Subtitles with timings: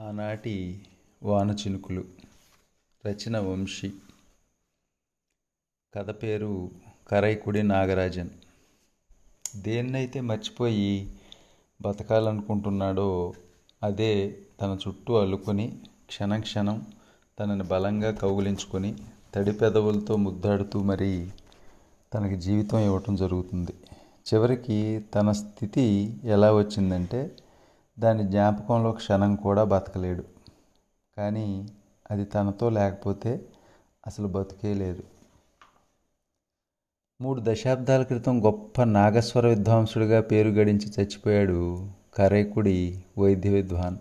[0.00, 0.86] ఆనాటి
[1.22, 2.04] వాన చినుకులు
[3.06, 3.92] రచన వంశీ.
[5.94, 6.70] కథ పేరు
[7.08, 8.30] కరైకుడి నాగరాజన్.
[9.56, 11.14] దేన్నైతే మర్చిపోయి
[11.82, 13.34] బతకాలనుకుంటున్నాడో
[13.82, 16.86] అదే తన చుట్టూ అల్లుకొని క్షణం క్షణం
[17.40, 18.96] తనని బలంగా కౌగిలించుకొని
[19.34, 21.30] తడి పెదవులతో ముద్దాడుతూ మరి
[22.14, 23.74] తనకి జీవితం ఇవ్వటం జరుగుతుంది.
[24.34, 27.36] చివరికి తన స్థితి ఎలా వచ్చిందంటే
[27.98, 30.24] దాని జ్ఞాపకంలో క్షణం కూడా బతకలేడు.
[31.16, 31.68] కానీ
[32.10, 33.40] అది తనతో లేకపోతే
[34.06, 35.02] అసలు బతికే లేదు.
[37.20, 43.96] మూడు దశాబ్దాల క్రితం గొప్ప నాగస్వర విద్వాంసుడిగా పేరు గడించి చచ్చిపోయాడు కరైకుడి వైద్య విద్వాన్.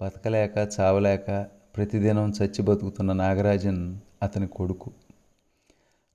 [0.00, 1.46] బతకలేక చావలేక
[1.76, 4.90] ప్రతిదినం చచ్చి బతుకుతున్న నాగరాజన్ అతని కొడుకు.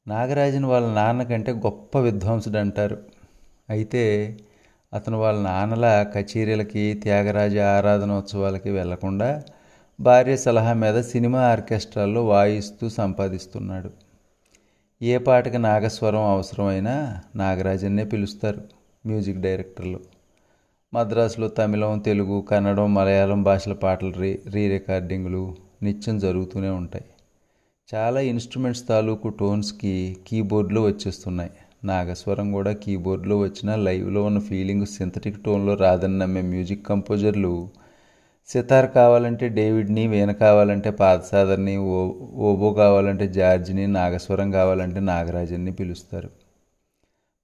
[0.08, 3.04] నాగరాజన్ వాళ్ళ నాన్న కంటే గొప్ప విద్వాంసుడు అంటారు
[3.70, 4.04] అయితే
[4.94, 9.44] అతను వాళ్ళ నాన్నల కచేరీలకి త్యాగరాజ ఆరాధనోత్సవాలకి వెళ్ళకుండా
[10.00, 13.90] భార్య సలహా మీద సినిమా ఆర్కెస్ట్రాల్లో వాయిస్తూ సంపాదిస్తున్నాడు.
[15.02, 18.62] ఏ పాటకి నాగస్వరం అవసరమైనా నాగరాజన్నే పిలుస్తారు
[19.06, 20.00] మ్యూజిక్ డైరెక్టర్లు.
[20.94, 27.06] మద్రాసులో తమిళం తెలుగు కన్నడం మలయాళం భాషల పాటలు రీ రీ రికార్డింగ్లు నిత్యం జరుగుతూనే ఉంటాయి.
[27.96, 31.52] చాలా ఇన్స్ట్రుమెంట్స్ తాలూకు టోన్స్కి కీబోర్డ్లు వచ్చేస్తున్నాయి.
[31.86, 37.70] నాగస్వరం కూడా కీబోర్డ్లో వచ్చిన లైవ్లో ఉన్న ఫీలింగ్ సింథటిక్ టోన్లో రాదని నమ్మే మ్యూజిక్ కంపోజర్లు.
[38.48, 46.30] సితార్ కావాలంటే డేవిడ్ని వీణ కావాలంటే పాదసాదర్ని ఓ ఓబో కావాలంటే జార్జిని నాగస్వరం కావాలంటే నాగరాజన్ని పిలుస్తారు.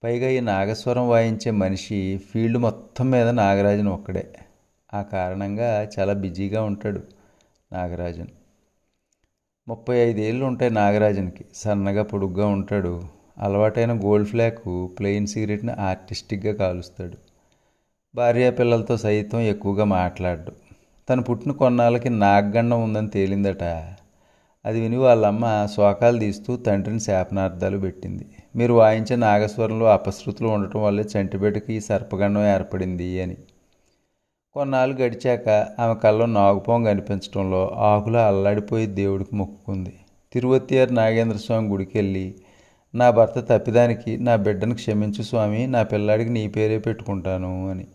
[0.03, 4.34] పైగా ఈ నాగస్వరం వాయించే మనిషి ఫీల్డ్ మొత్తం మీద నాగరాజన్ ఒక్కడే.
[4.94, 7.02] ఆ కారణంగా చాలా బిజీగా ఉంటాడు
[7.73, 8.28] నాగరాజన్.
[9.67, 11.45] ముప్పై ఐదేళ్ళు ఉంటాయి నాగరాజన్కి.
[11.56, 13.21] సన్నగా పొడుగ్గా ఉంటాడు.
[13.38, 14.60] అలవాటైన గోల్డ్ ఫ్లాక్
[15.00, 17.18] ప్లెయిన్ సిగరెట్ని ఆర్టిస్టిక్గా కాలుస్తాడు.
[18.16, 20.52] భార్య పిల్లలతో సైతం ఎక్కువగా మాట్లాడు.
[21.10, 23.64] తను పుట్టిన కొన్నాళ్ళకి నాగగండం ఉందని తేలిందట.
[24.66, 28.25] అది విని వాళ్ళమ్మ శోకాలు తీస్తూ తండ్రిని శాపనార్థాలు పెట్టింది.
[28.56, 33.38] మీరు వాయించే నాగస్వరంలో అపశృతులు ఉండటం వల్లే చంటిబిడ్డకి సర్పగండం ఏర్పడింది అని.
[34.53, 39.94] కొన్నాళ్ళు గడిచాక ఆమె కళ్ళలో నాగుపాము కనిపించడంలో ఆకులు అల్లాడిపోయి దేవుడికి మొక్కుకుంది.
[40.34, 42.36] తిరువత్తియారు నాగేంద్ర స్వామి గుడికి వెళ్ళి
[42.96, 47.88] నా భర్త తప్పిదానికి నా బిడ్డను క్షమించు స్వామి నా పిల్లాడికి నీ పేరే పెట్టుకుంటాను అని.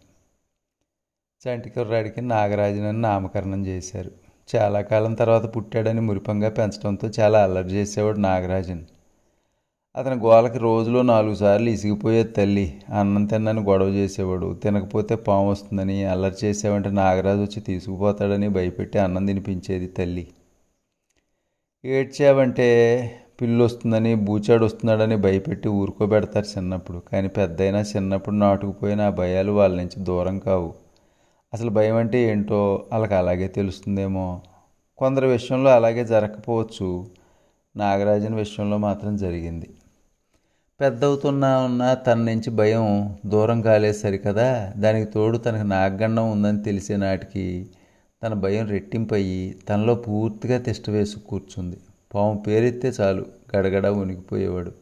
[1.49, 4.11] చంటికుర్రాడికి నాగరాజునని నామకరణం చేశారు.
[4.57, 8.85] చాలా కాలం తర్వాత పుట్టాడని మురిపంగా పెంచడంతో చాలా అల్లరి చేసేవాడు నాగరాజన్.
[9.97, 16.35] అతని గోలకి రోజులో నాలుగు సార్లు ఇసిగిపోయేది తల్లి అన్నం తిన్నని గొడవ చేసేవాడు తినకపోతే పాము వస్తుందని అల్లరి
[16.45, 20.29] చేసేవంటే నాగరాజు వచ్చి తీసుకుపోతాడని భయపెట్టి అన్నం తినిపించేది తల్లి.
[21.85, 22.67] ఏడ్చావంటే
[23.41, 26.99] పిల్లి వస్తుందని బూచాడు వస్తున్నాడని భయపెట్టి ఊరుకోబెడతారు చిన్నప్పుడు.
[26.99, 30.75] కానీ పెద్దయినా చిన్నప్పుడు నాటుకుపోయిన ఆ భయాలు వాళ్ళ నుంచి దూరం కావు.
[31.55, 34.41] అసలు భయం అంటే ఏంటో వాళ్ళకి అలాగే తెలుస్తుందేమో.
[34.99, 37.07] కొందరి విషయంలో అలాగే జరగకపోవచ్చు.
[37.77, 39.69] నాగరాజన్ విషయంలో మాత్రం జరిగింది.
[40.81, 44.73] పెద్దవుతున్నా ఉన్న తన నుంచి భయం దూరం కాలేదు సరికదా?
[44.77, 47.67] దానికి తోడు తనకు నాగగండం ఉందని తెలిసే నాటికి
[48.23, 51.77] తన భయం రెట్టింపయ్యి తనలో పూర్తిగా తిష్ట వేసి కూర్చుంది.
[52.15, 54.73] పాము పేరెత్తే చాలు గడగడ ఉనికిపోయేవాడు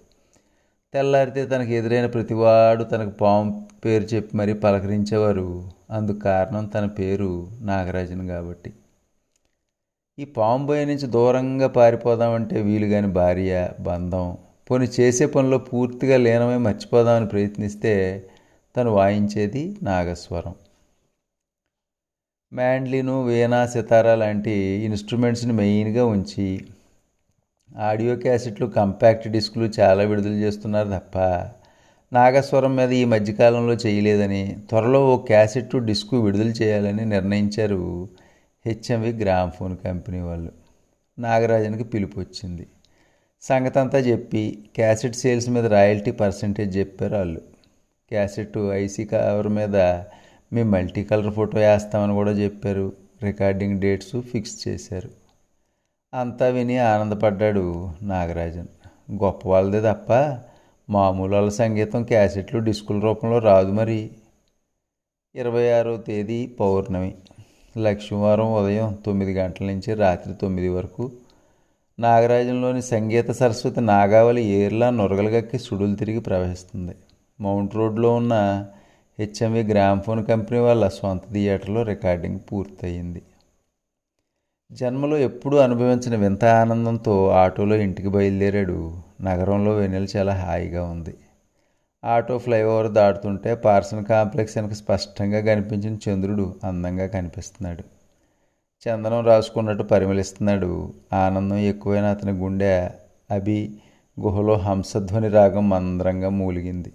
[0.95, 5.71] తెల్లారితే తనకు ఎదురైన ప్రతివాడు తనకు పాము పేరు చెప్పి మరీ పలకరించేవారు.
[5.91, 8.73] అందుకు కారణం తన పేరు నాగరాజన్ కాబట్టి.
[10.19, 14.37] ఈ పాము భయం నుంచి దూరంగా పారిపోదామంటే వీలు కాని భార్య బంధం.
[14.71, 17.95] పోని చేసే పనిలో పూర్తిగా లీనమై మర్చిపోదామని ప్రయత్నిస్తే
[18.77, 20.55] తను వాయించేది నాగస్వరం.
[22.53, 24.51] మ్యాండ్లిను వీణా సితారా లాంటి
[24.89, 26.61] ఇన్స్ట్రుమెంట్స్ని మెయిన్గా ఉంచి
[27.77, 31.19] ఆడియో క్యాసెట్లు కంపాక్ట్ డిస్కులు చాలా విడుదల చేస్తున్నారు తప్ప
[32.13, 38.09] నాగస్వరం మీద ఈ మధ్యకాలంలో చేయలేదని త్వరలో ఓ క్యాసెట్ డిస్కు విడుదల చేయాలని నిర్ణయించారు
[38.67, 40.53] హెచ్ఎంవి గ్రామ్ఫోన్ కంపెనీ వాళ్ళు.
[41.19, 42.67] నాగరాజన్కి పిలుపు వచ్చింది.
[43.43, 47.41] సంగతంతా చెప్పి క్యాసెట్ సేల్స్ మీద రాయల్టీ పర్సంటేజ్ చెప్పారు వాళ్ళు.
[48.09, 49.77] క్యాసెట్ ఐసీ కవర్ మీద
[50.53, 52.93] మీ మల్టీ కలర్ ఫోటో వేస్తామని కూడా చెప్పారు.
[53.23, 55.24] రికార్డింగ్ డేట్స్ ఫిక్స్ చేశారు.
[56.15, 58.67] అంతా విని ఆనందపడ్డాడు నాగరాజన్.
[59.13, 60.39] గొప్ప వాళ్ళదే తప్ప
[60.91, 64.11] మామూలు వాళ్ళ సంగీతం క్యాసెట్లు డిస్కుల రూపంలో రాదు మరి.
[65.35, 67.15] ఇరవై ఆరో తేదీ పౌర్ణమి.
[67.79, 71.13] లక్ష్మీవారం ఉదయం తొమ్మిది గంటల నుంచి రాత్రి తొమ్మిది వరకు
[72.01, 76.95] నాగరాజంలోని సంగీత సరస్వతి నాగావళి ఏర్లా నొరగలగక్కి సుడులు తిరిగి ప్రవహిస్తుంది.
[77.41, 78.67] మౌంట్ రోడ్లో ఉన్న
[79.19, 83.23] హెచ్ఎంవి గ్రామ్ఫోన్ కంపెనీ వాళ్ళ సొంత థియేటర్లో రికార్డింగ్ పూర్తయింది.
[84.75, 88.97] జన్మలో ఎప్పుడూ అనుభవించిన వింత ఆనందంతో ఆటోలో ఇంటికి బయలుదేరాడు.
[89.21, 91.15] నగరంలో వెన్నెల చాలా హాయిగా ఉంది.
[92.05, 97.85] ఆటో ఫ్లైఓవర్ దాటుతుంటే పార్సన్ కాంప్లెక్స్ వెనక స్పష్టంగా కనిపించిన చంద్రుడు అందంగా కనిపిస్తున్నాడు.
[98.89, 100.93] చందనం రాసుకున్నట్టు పరిమళిస్తున్నాడు.
[101.13, 102.89] ఆనందం ఎక్కువైన అతని గుండె
[103.31, 103.75] అభి
[104.21, 106.93] గుహలో హంసధ్వని రాగం మందరంగా మూలిగింది.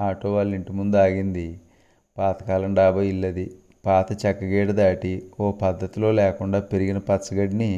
[0.00, 1.60] ఆటో వాళ్ళ ఇంటి ముందు ఆగింది.
[2.18, 3.50] పాతకాలం డాబా ఇల్లది.
[3.88, 7.70] పాత చెక్కగేడు దాటి ఓ పద్ధతిలో లేకుండా పెరిగిన పచ్చగడ్డిని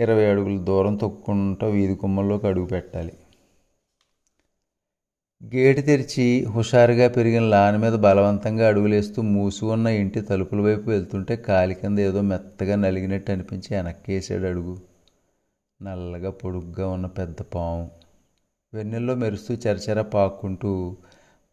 [0.00, 3.12] ఇరవై అడుగుల దూరం తొక్కుంటూ వీధి కుమ్మల్లోకి అడుగు పెట్టాలి.
[5.44, 11.74] గేటు తెరిచి హుషారుగా పెరిగిన లాన్ మీద బలవంతంగా అడుగులేస్తూ మూసి ఉన్న ఇంటి తలుపుల వైపు వెళ్తుంటే కాలి
[11.74, 14.74] కింద ఏదో మెత్తగా నలిగినట్టు అనిపించి వెనక్కేసాడు అడుగు.
[15.80, 17.90] నల్లగా పొడుగ్గా ఉన్న పెద్ద పాము.
[18.74, 20.72] వెన్నెల్లో మెరుస్తూ చరచర పాక్కుంటూ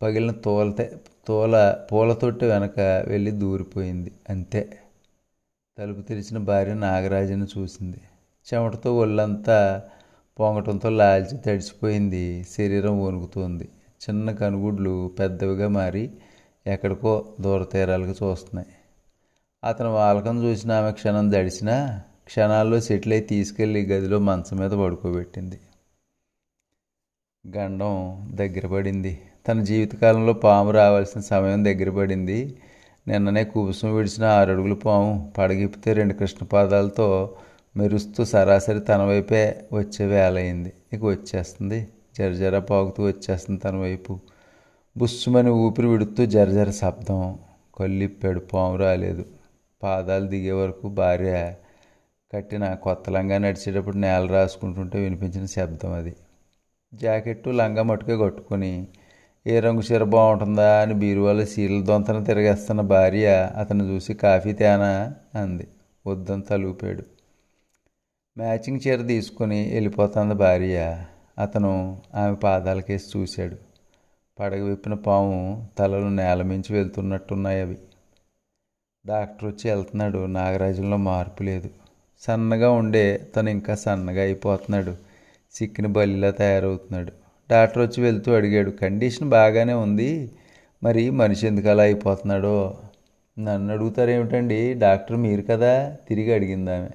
[0.04, 4.12] పగిలిన తోలతే తోల పూలతొట్టి వెనక వెళ్ళి దూరిపోయింది.
[4.30, 4.80] అంతే.
[5.78, 8.02] తలుపు తెరిచిన భార్య నాగరాజుని చూసింది.
[8.54, 9.84] చెమటతో ఒళ్ళంతా
[10.40, 13.70] పొంగటంతో లాల్చి తడిచిపోయింది శరీరం వణుకుతోంది.
[14.10, 16.12] చిన్న కనుగుడ్లు పెద్దవిగా మారి
[16.68, 18.68] ఎక్కడికో దూరతీరాలకు చూస్తున్నాయి.
[19.64, 25.60] అతను వాలకం చూసిన ఆమె క్షణం దడిచినా క్షణాల్లో సెటిల్ అయి తీసుకెళ్ళి గదిలో మంచం మీద పడుకోబెట్టింది.
[27.58, 29.22] గండం దగ్గర పడింది.
[29.48, 32.58] తన జీవితకాలంలో పాము రావాల్సిన సమయం దగ్గర పడింది.
[33.08, 37.36] నిన్ననే కుబుసం విడిచిన ఆరు అడుగుల పాము పడగిప్పితే రెండు కృష్ణపాదాలతో
[37.78, 40.74] మెరుస్తూ సరాసరి తన వైపే వచ్చే వేలయింది.
[40.94, 41.88] ఇక వచ్చేస్తుంది.
[42.18, 44.20] జరజర పాకుతూ వచ్చేస్తుంది తన వైపు.
[44.98, 47.40] బుస్సుమని ఊపిరి విడుతూ జరజర శబ్దం.
[47.80, 49.26] కళ్ళిప్పాడు పాము రాలేదు.
[49.84, 51.54] పాదాలు దిగే వరకు భార్య
[52.34, 56.16] కట్టిన కొత్త లంగా నడిచేటప్పుడు నేల రాసుకుంటుంటే వినిపించిన శబ్దం అది.
[56.94, 58.88] జాకెట్టు లంగా మట్టుకే కట్టుకొని
[59.48, 65.68] ఏ రంగు చీర బాగుంటుందా అని బీరువాలో చీరల దొంతన తిరగేస్తున్న భార్య అతను చూసి కాఫీ తేనా అంది.
[66.08, 67.04] వద్దని తలూపాడు
[68.38, 71.06] మ్యాచింగ్ చీర తీసుకుని వెళ్ళిపోతుంది భార్య.
[71.40, 73.58] అతను ఆమె పాదాలకేసి చూశాడు.
[74.40, 77.78] పడగ విప్పిన పాము తలలు నేల మించి వెళ్తున్నట్టున్నాయి అవి.
[79.06, 80.26] డాక్టర్ వచ్చి వెళ్తున్నాడు.
[80.26, 81.70] నాగరాజులో మార్పు లేదు.
[82.22, 84.96] సన్నగా ఉండే తను ఇంకా సన్నగా అయిపోతున్నాడు.
[85.54, 87.23] సిక్కిన బలిలా తయారవుతున్నాడు.
[87.52, 90.32] డాక్టర్ వచ్చి వెళ్తూ అడిగాడు కండిషన్ బాగానే ఉంది.
[90.84, 92.78] మరి మనిషి ఎందుకు అలా అయిపోతున్నాడో?
[93.40, 94.74] నన్ను అడుగుతారేమిటండి?
[94.74, 95.96] డాక్టర్ మీరు కదా?
[96.10, 96.90] తిరిగి అడిగింది ఆమె.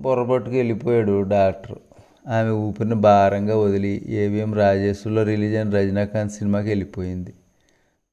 [0.00, 1.78] బుర్రపట్టుకు వెళ్ళిపోయాడు డాక్టర్.
[2.28, 7.34] ఆమె ఊపిరిని భారంగా వదిలి ఏవిఎం రాజేశ్వరిలో రిలీజ్ అయిన రజనీకాంత్ సినిమాకి వెళ్ళిపోయింది.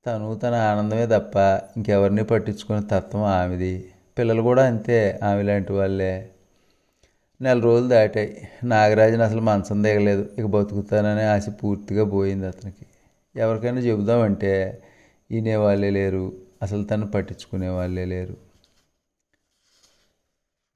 [0.08, 1.36] తను తన ఆనందమే తప్ప
[1.78, 3.86] ఇంకెవరిని పట్టించుకునే తత్వం ఆమెది.
[4.18, 6.30] పిల్లలు కూడా అంతే ఆమె లాంటి వాళ్ళే.
[7.42, 8.48] నెల రోజులు దాటాయి.
[8.64, 10.30] నాగరాజుని అసలు మంచం దిగలేదు.
[10.38, 12.86] ఇక బతుకుతాననే ఆశ పూర్తిగా పోయింది అతనికి.
[13.36, 14.82] ఎవరికైనా చెబుదామంటే
[15.32, 16.34] వినేవాళ్ళే లేరు.
[16.62, 18.38] అసలు తను పట్టించుకునే వాళ్ళే లేరు.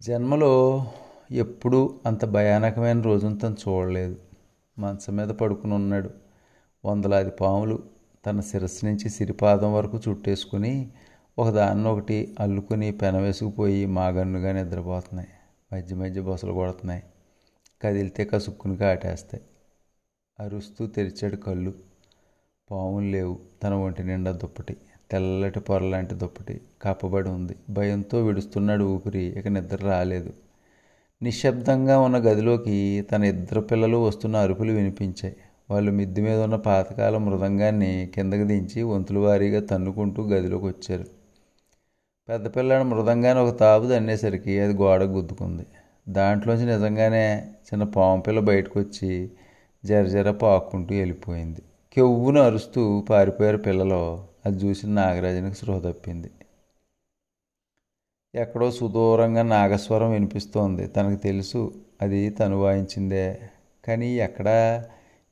[0.02, 0.86] జన్మలో
[1.32, 4.16] ఎప్పుడూ అంత భయానకమైన రోజును తను చూడలేదు.
[4.80, 6.10] మంచం మీద పడుకుని ఉన్నాడు.
[6.86, 7.84] వందలాది పాములు
[8.26, 10.90] తన శిరస్సు నుంచి సిరిపాదం వరకు చుట్టేసుకుని
[11.40, 15.30] ఒకదాన్ని ఒకటి అల్లుకుని పెనవేసుకుపోయి మాగన్నుగా నిద్రపోతున్నాయి.
[15.74, 17.04] మధ్య మధ్య బొసలు కొడుతున్నాయి.
[17.84, 19.44] కదిలితే కసుక్కుని కాటేస్తాయి.
[20.40, 21.74] అరుస్తూ తెరిచాడు కళ్ళు.
[22.72, 23.40] పాములు లేవు.
[23.64, 24.78] తన ఒంటి నిండా దుప్పటి.
[25.12, 26.62] తెల్లటి పొరలాంటి దుప్పటి.
[26.82, 27.56] కప్పబడి ఉంది.
[27.70, 29.24] భయంతో విడుస్తున్నాడు ఊపిరి.
[29.24, 30.34] ఇక నిద్ర రాలేదు.
[31.24, 35.36] నిశ్శబ్దంగా ఉన్న గదిలోకి తన ఇద్దరు పిల్లలు వస్తున్న అరుపులు వినిపించాయి.
[35.70, 41.21] వాళ్ళు మిద్ది మీద ఉన్న పాతకాల మృదంగాన్ని కిందకి దించి వంతుల వారీగా తన్నుకుంటూ గదిలోకి వచ్చారు.
[42.32, 45.66] పెద్ద పిల్లాడు మృదంగానే ఒక తాబు తన్నేసరికి అది గోడ గుద్దుకుంది.
[46.10, 49.32] దాంట్లోంచి నిజంగానే చిన్న పాము పిల్ల బయటకు వచ్చి
[49.86, 51.62] జరజర పాక్కుంటూ వెళ్ళిపోయింది.
[51.94, 54.24] కెవ్వును అరుస్తూ పారిపోయారు పిల్లలు.
[54.46, 56.32] అది చూసి నాగరాజునికి స్పృహ తప్పింది.
[58.36, 60.88] ఎక్కడో సుదూరంగా నాగస్వరం వినిపిస్తోంది.
[60.88, 63.40] తనకు తెలుసు అది తను వాయించిందే.
[63.88, 64.86] కానీ ఎక్కడా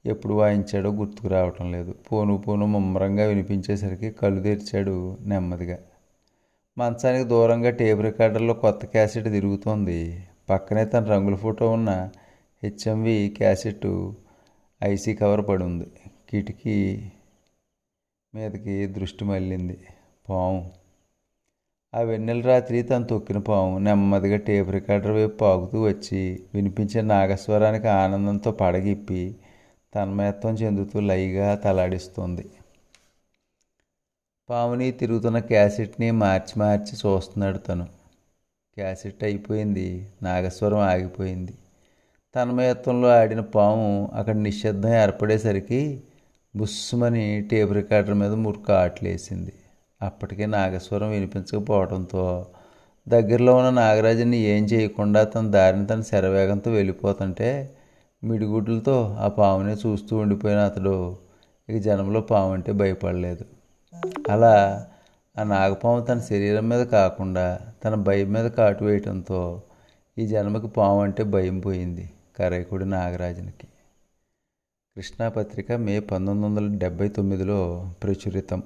[0.06, 1.96] ఎప్పుడు వాయించాడో గుర్తుకు రావటం లేదు.
[2.12, 5.78] పోను పోను ముమ్మరంగా వినిపించేసరికి కళ్ళు తెరిచాడు నెమ్మదిగా.
[6.78, 10.28] మంచానికి దూరంగా టేప్ రికార్డర్లో కొత్త క్యాసెట్ తిరుగుతోంది.
[10.50, 12.10] పక్కనే తన రంగుల ఫోటో ఉన్న
[12.64, 14.12] హెచ్ఎంవి క్యాసెట్
[14.84, 15.88] ఐసీ కవర్ పడి ఉంది
[16.30, 16.76] కిటికీ
[18.36, 19.78] మీదకి దృష్టి మళ్ళింది.
[20.30, 20.72] పాము.
[21.96, 28.52] ఆ వెన్నెల రాత్రి తను తొక్కిన పాము నెమ్మదిగా టేప్ రికార్డర్ వైపు పాగుతూ వచ్చి వినిపించే నాగస్వరానికి ఆనందంతో
[28.52, 29.36] పడగిప్పి
[29.96, 32.46] తన్మయత్వం చెందుతూ లైగా తలాడిస్తుంది.
[34.50, 37.86] పాముని తిరుగుతున్న క్యాసెట్ని మార్చి మార్చి చూస్తున్నాడు తను.
[38.76, 40.10] క్యాసెట్ అయిపోయింది.
[40.24, 41.54] నాగస్వరం ఆగిపోయింది.
[42.36, 46.04] తన్మయత్వంలో ఆడిన పాము అక్కడ నిశ్శబ్దం ఏర్పడేసరికి
[46.56, 49.54] బుస్సుమని టేప్ రికార్డర్ మీద మురుకు ఆటలేసింది.
[50.02, 52.46] అప్పటికే నాగస్వరం వినిపించకపోవడంతో
[53.08, 57.76] దగ్గరలో ఉన్న నాగరాజుని ఏం చేయకుండా తన దారిని తన శరవేగంతో వెళ్ళిపోతుంటే
[58.24, 61.18] మిడిగుడ్లతో ఆ పామునే చూస్తూ ఉండిపోయిన అతడు
[61.70, 63.59] ఇక జనంలో పాము అంటే భయపడలేదు.
[64.30, 64.88] అలా
[65.38, 69.64] ఆ నాగపాము తన శరీరం మీద కాకుండా తన భయం మీద కాటు వేయటంతో
[70.18, 73.68] ఈ జన్మకి పాము అంటే భయం పోయింది కరైకుడి నాగరాజునికి.
[74.96, 78.64] కృష్ణా పత్రిక మే పంతొమ్మిది వందల డెబ్భై తొమ్మిదిలో ప్రచురితం.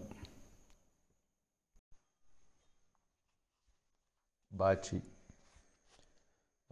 [4.54, 5.02] బాచి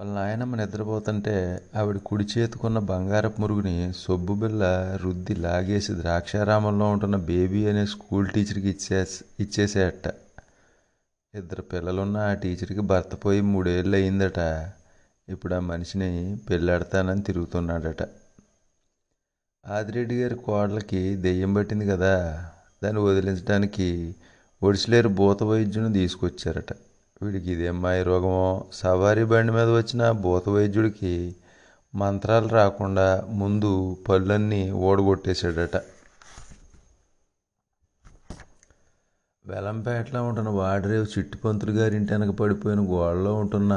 [0.01, 1.33] వాళ్ళ నాయనమ్మ నిద్రపోతుంటే
[1.75, 4.63] ఆవిడ కుడి చేతుకున్న బంగారపు మురుగుని సొబ్బు బిల్ల
[4.95, 9.07] రుద్ది లాగేసి ద్రాక్షారామంలో ఉంటున్న బేబీ అనే స్కూల్ టీచర్కి ఇచ్చే
[9.39, 10.07] ఇచ్చేసేట
[11.35, 14.39] ఇద్దరు పిల్లలున్న ఆ టీచర్కి భర్త పోయి మూడేళ్ళు అయిందట.
[15.29, 18.01] ఇప్పుడు ఆ మనిషిని పెళ్ళాడతానని తిరుగుతున్నాడట.
[19.65, 22.15] ఆదిరెడ్డి గారి కోడలకి దెయ్యం పట్టింది కదా.
[22.83, 24.15] దాన్ని వదిలించడానికి
[24.63, 26.90] ఒడిసిలేరు భూత వైద్యుని తీసుకొచ్చారట.
[27.23, 28.65] వీడికి ఇదే మాయ రోగమో?
[28.73, 31.35] సవారీ బండి మీద వచ్చిన భూత వైద్యుడికి
[31.95, 35.75] మంత్రాలు రాకుండా ముందు పళ్ళన్నీ ఓడగొట్టేశాడట.
[39.45, 43.73] వెలంపేటలో ఉంటున్న వాడరేవు చిట్టుపంతులు గారింటి వెనక పడిపోయిన గోడలో ఉంటున్న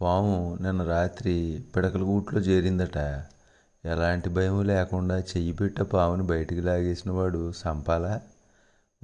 [0.00, 2.98] పాము నిన్న రాత్రి పిడకల గూట్లో చేరిందట.
[3.84, 8.20] ఎలాంటి భయం లేకుండా చెయ్యి పెట్ట పాముని బయటికి లాగేసిన వాడు సంపాల.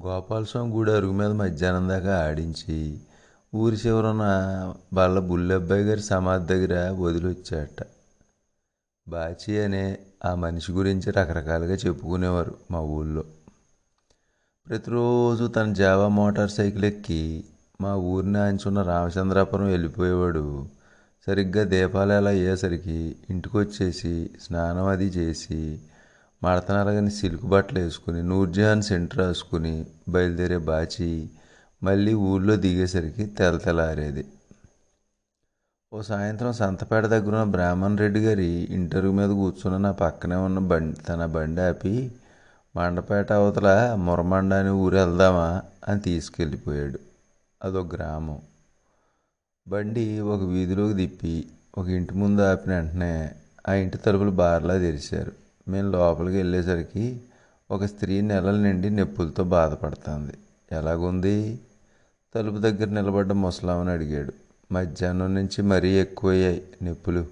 [0.07, 3.00] గోపాలస్వామి గుడి అరుగు మీద మధ్యాహ్నం దాకా ఆడించి
[3.55, 4.23] ఊరి చివరన
[4.95, 7.87] వాళ్ళ బుల్లబ్బాయి గారి సమాధి దగ్గర వదిలొచ్చాట.
[9.09, 13.25] బాచి అనే ఆ మనిషి గురించి రకరకాలుగా చెప్పుకునేవారు మా ఊళ్ళో.
[14.69, 17.45] ప్రతిరోజు తన జావా మోటార్ సైకిల్ ఎక్కి
[17.81, 20.67] మా ఊరిని అంచున్న రామచంద్రాపురం వెళ్ళిపోయేవాడు.
[21.26, 25.78] సరిగ్గా దీపాలు ఎలా అయ్యేసరికి ఇంటికి వచ్చేసి స్నానం అది చేసి
[26.45, 31.31] మడతనలగని సిల్క్ బట్టలు వేసుకుని నూర్జహాన్ సెంటర్ రాసుకుని బయలుదేరే బాచి
[31.82, 34.25] మళ్ళీ ఊళ్ళో దిగేసరికి తెల తెల్లారేది
[35.92, 41.00] ఓ సాయంత్రం సంతపేట దగ్గర ఉన్న బ్రాహ్మణ్ రెడ్డి గారి ఇంటర్వ్యూ మీద కూర్చున్న నా పక్కనే ఉన్న బండి
[41.00, 42.11] తన బండి ఆపి
[42.76, 45.62] మండపేట అవతల మురమండ అని ఊరు వెళ్దామా?
[45.88, 46.99] అని తీసుకెళ్ళిపోయాడు.
[47.62, 48.38] అదొక గ్రామం.
[49.68, 53.30] బండి ఒక వీధిలోకి తిప్పి ఒక ఇంటి ముందు ఆపిన వెంటనే
[53.68, 55.32] ఆ ఇంటి తలుపులు బార్లా తెరిచారు.
[55.68, 57.20] మేము లోపలికి వెళ్ళేసరికి
[57.70, 60.35] ఒక స్త్రీ నెలల నిండి నొప్పులతో బాధపడుతుంది.
[60.73, 61.61] ఎలాగుంది?
[62.35, 64.32] తలుపు దగ్గర నిలబడ్డ ముసలామని అడిగాడు.
[64.73, 67.26] మధ్యాహ్నం నుంచి మరీ ఎక్కువయ్యాయి నొప్పులు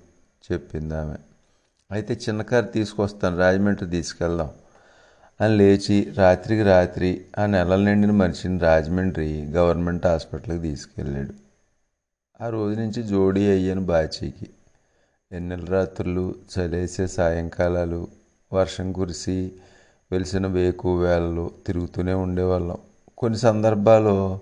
[0.52, 1.14] చెప్పింది ఆమె.
[1.90, 4.50] అయితే చిన్న కారు తీసుకొస్తాను రాజమండ్రి తీసుకెళ్దాం.
[5.40, 11.34] అని లేచి రాత్రికి రాత్రి ఆ నెలల నిండిన మనిషిని రాజమండ్రి గవర్నమెంట్ హాస్పిటల్కి తీసుకెళ్ళాడు.
[12.40, 14.46] ఆ రోజు నుంచి జోడీ అయ్యాను బాచీకి.
[15.32, 18.08] ఎన్నెల రాత్రులు చలేసే సాయంకాలాలు
[18.52, 19.52] వర్షం కురిసి
[20.12, 22.76] వెలిసిన వేకు వేళలు తిరుగుతూనే ఉండేవాళ్ళం.
[23.18, 24.40] కొన్ని సందర్భాల్లో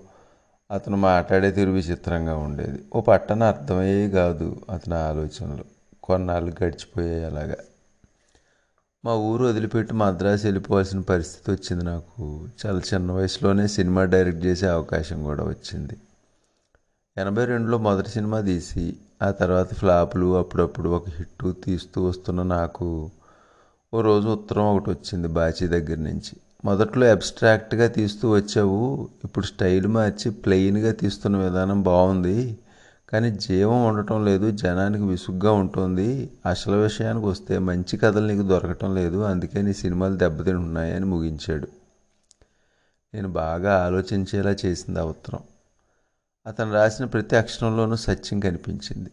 [0.75, 2.79] అతను మాట్లాడే తీరు విచిత్రంగా ఉండేది.
[2.95, 5.65] ఓ పట్టణ అర్థమయ్యే కాదు అతని ఆలోచనలు.
[6.03, 7.55] కొన్నాళ్ళు గడిచిపోయాయి అలాగా.
[9.05, 12.47] మా ఊరు వదిలిపెట్టి మద్రాసు వెళ్ళిపోవాల్సిన పరిస్థితి వచ్చింది నాకు.
[12.65, 15.97] చాలా చిన్న వయసులోనే సినిమా డైరెక్ట్ చేసే అవకాశం కూడా వచ్చింది.
[17.17, 23.09] ఎనభై రెండులో మొదటి సినిమా తీసి ఆ తర్వాత ఫ్లాపులు అప్పుడప్పుడు ఒక హిట్టు తీస్తూ వస్తున్న నాకు
[23.93, 26.35] ఓ రోజు ఉత్తరం ఒకటి వచ్చింది బాచీ దగ్గర నుంచి.
[26.65, 29.09] మొదట్లో అబ్స్ట్రాక్ట్గా తీస్తూ వచ్చావు.
[29.23, 32.57] ఇప్పుడు స్టైల్ మార్చి ప్లెయిన్గా తీస్తున్న విధానం బాగుంది.
[33.09, 36.29] కానీ జీవం ఉండటం లేదు జనానికి విసుగ్గా ఉంటుంది.
[36.45, 39.17] అసలు విషయానికి వస్తే మంచి కథలు నీకు దొరకటం లేదు.
[39.17, 41.67] అందుకే నీ సినిమాలు దెబ్బతింటున్నాయని ముగించాడు.
[43.13, 45.39] నేను బాగా ఆలోచించేలా చేసింది ఆ ఉత్తరం.
[46.47, 49.09] అతను రాసిన ప్రతి అక్షరంలోనూ సత్యం కనిపించింది.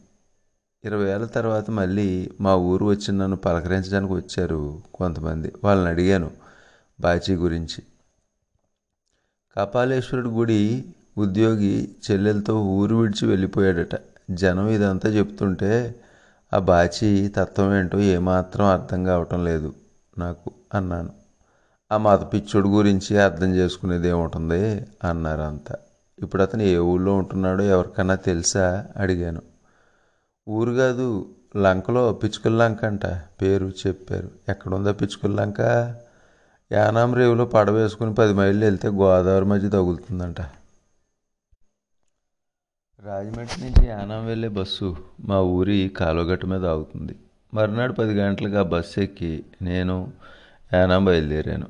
[0.84, 5.52] ఇరవై ఏళ్ళ తర్వాత మళ్ళీ మా ఊరు వచ్చి నన్ను పలకరించడానికి వచ్చారు కొంతమంది.
[5.64, 6.41] వాళ్ళని అడిగాను
[7.02, 7.82] బాచీ గురించి.
[9.56, 10.60] కపాలేశ్వరుడి గుడి
[11.18, 13.94] ఉద్యోగి చెల్లెలతో ఊరు విడిచి వెళ్ళిపోయాడట.
[14.30, 15.94] జనం ఇదంతా చెప్తుంటే
[16.52, 19.74] ఆ బాచి తత్వం ఏంటో ఏమాత్రం అర్థం కావటం లేదు
[20.18, 21.12] నాకు అన్నాను.
[21.92, 24.86] ఆ మత పిచ్చుడు గురించి అర్థం చేసుకునేది ఏముంటుంది?
[25.04, 25.74] అన్నారు అంతా.
[26.18, 28.86] ఇప్పుడు అతను ఏ ఊళ్ళో ఉంటున్నాడో ఎవరికన్నా తెలుసా?
[28.96, 29.42] అడిగాను.
[30.48, 31.06] ఊరు కాదు
[31.56, 33.06] లంకలో పిచ్చుకల లంక అంట.
[33.42, 34.30] పేరు చెప్పారు.
[34.48, 35.60] ఎక్కడుందా పిచ్చుకల లంక?
[36.72, 40.40] యానాం రేవులో పడవేసుకుని పది మైళ్ళు వెళ్తే గోదావరి మధ్య తగులుతుందంట.
[43.04, 47.16] రాజమండ్రి నుంచి యానాం వెళ్ళే బస్సు మా ఊరి కాలువగట్ట మీద ఆగుతుంది.
[47.54, 50.12] మరునాడు పది గంటలకు ఆ బస్సు ఎక్కి నేను
[50.74, 51.66] యానాం బయలుదేరాను.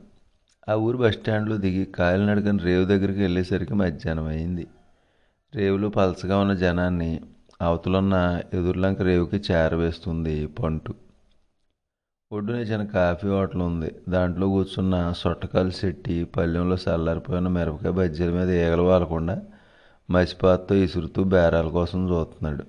[0.68, 4.66] ఆ ఊరు బస్ స్టాండ్లో దిగి కాలినడకని రేవు దగ్గరికి వెళ్ళేసరికి మధ్యాహ్నం అయింది.
[5.54, 7.21] రేవులో పలసగా ఉన్న జనాన్ని
[7.62, 11.01] అవతలున్న ఎదుర్లంక రేవుకి చేరవేస్తుంది పంటు.
[12.32, 13.94] ఒడ్డున చిన్న కాఫీ హోటల్ ఉంది.
[14.08, 19.42] దాంట్లో కూర్చున్న సొట్టకాలు సెట్టి పల్లెంలో చల్లారిపోయిన మిరపకాయ బజ్జీల మీద ఈగలు వాలకుండా
[20.10, 22.64] మసిపాతో ఇసురుతూ బేరాల కోసం చూస్తున్నాడు.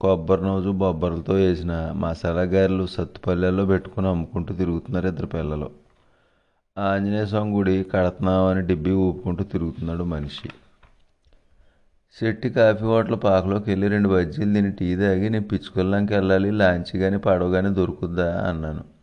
[0.00, 5.70] కొబ్బరి నోజు బొబ్బర్లతో వేసిన మసాలా గారెలు సత్తుపల్లెల్లో పెట్టుకుని అమ్ముకుంటూ తిరుగుతున్నారు ఇద్దరు పిల్లలు.
[6.78, 7.86] ఆంజనేయ స్వామి గుడి
[8.28, 10.48] అని డిబ్బి ఊపుకుంటూ తిరుగుతున్నాడు మనిషి.
[12.20, 17.16] శెట్టి కాఫీ హోటల్ పాకలోకి వెళ్ళి రెండు బజ్జీలు తిని టీ తాగి నేను పిచ్చుకొల్లంకి వెళ్ళాలి లాంచ్ కానీ
[17.16, 18.93] పడవ కానీ దొరుకుద్దా అన్నాను.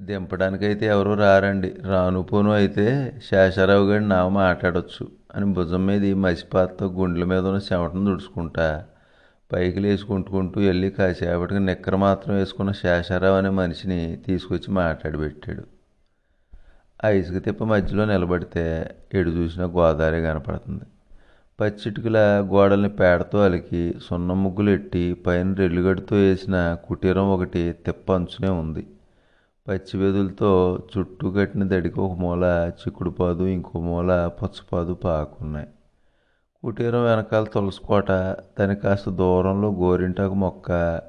[0.00, 1.74] దింపడానికైతే ఎవరూ రారండి.
[1.84, 2.84] రాను పోను అయితే
[3.28, 8.84] శేషారావు గారి నా మాట్లాడొచ్చు అని భుజం మీద ఈ మసిపాతతో గుండెల మీద ఉన్న చెమటను దుడుచుకుంటా.
[9.52, 15.64] పైకి లేచుకుంటుకుంటూ వెళ్ళి కాసేపటికి నిక్కర మాత్రం వేసుకున్న శేషారావు అనే మనిషిని తీసుకొచ్చి మాట్లాడి పెట్టాడు
[17.04, 18.64] ఆ ఇసుక తిప్ప మధ్యలో నిలబడితే
[19.14, 20.86] ఎడు చూసినా గోదావరి కనపడుతుంది.
[21.60, 22.18] పచ్చిటికల
[22.52, 26.56] గోడల్ని పేడతో అలికి సున్నం ముగ్గులు ఎట్టి పైన రెల్లుగడ్డతో వేసిన
[26.88, 28.84] కుటీరం ఒకటి తిప్ప అంచునే ఉంది.
[29.68, 35.68] పచ్చివెదులతో చుట్టూ కట్టిన దడికి ఒక మూల చిక్కుడుపాదు ఇంకో మూల పచ్చపాదు పాకున్నాయి.
[36.64, 38.10] కుటీరం వెనకాల తులసికోట
[38.58, 41.00] దాని కాస్త దూరంలో గోరింటాకు మొక్క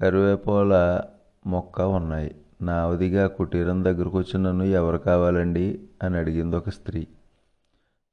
[0.00, 1.00] కరివేపాల
[1.46, 2.34] మొక్క ఉన్నాయి.
[2.62, 7.06] నావదిగా కుటీరం దగ్గరకు వచ్చి నన్ను ఎవరు కావాలండి అని అడిగింది ఒక స్త్రీ.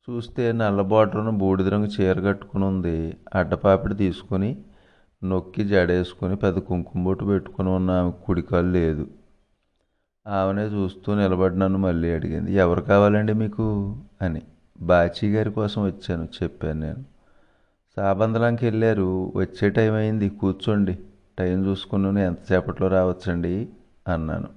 [0.07, 0.81] చూస్తే నల్ల
[1.29, 3.17] బూడిద రంగు చీర కట్టుకుని ఉంది.
[3.35, 4.57] అడ్డపాపిడి తీసుకొని
[5.23, 9.07] నొక్కి జడేసుకొని పెద్ద కుంకుమ బొట్టు పెట్టుకుని ఉన్న ఆమె కుడికాలు లేదు.
[10.27, 12.53] ఆమెనే చూస్తూ నిలబడి నన్ను మళ్ళీ అడిగింది.
[12.53, 13.95] ఎవరు కావాలండి మీకు?
[14.21, 14.41] అని.
[14.81, 16.95] బాచీ గారి కోసం వచ్చాను చెప్పాను నేను.
[17.95, 19.33] సాబందలంకి వెళ్ళారు.
[19.35, 20.29] వచ్చే టైం అయింది.
[20.29, 20.97] కూర్చోండి.
[21.39, 23.69] టైం చూసుకుని ఎంతసేపట్లో రావచ్చండి?
[24.07, 24.47] అన్నాను.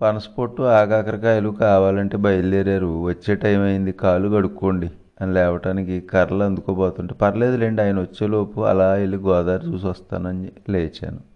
[0.00, 3.02] పనసపొట్టు ఆగాకరకాయలు కావాలంటే బయలుదేరారు.
[3.02, 3.92] వచ్చే టైం అయింది.
[3.92, 7.82] కాలు కడుక్కోండి అని లేవటానికి కర్రలు అందుకోబోతుంటే పర్లేదులేండి.
[7.82, 11.31] ఆయన వచ్చేలోపు అలా వెళ్ళి గోదావరి చూసి వస్తానని లేచాను.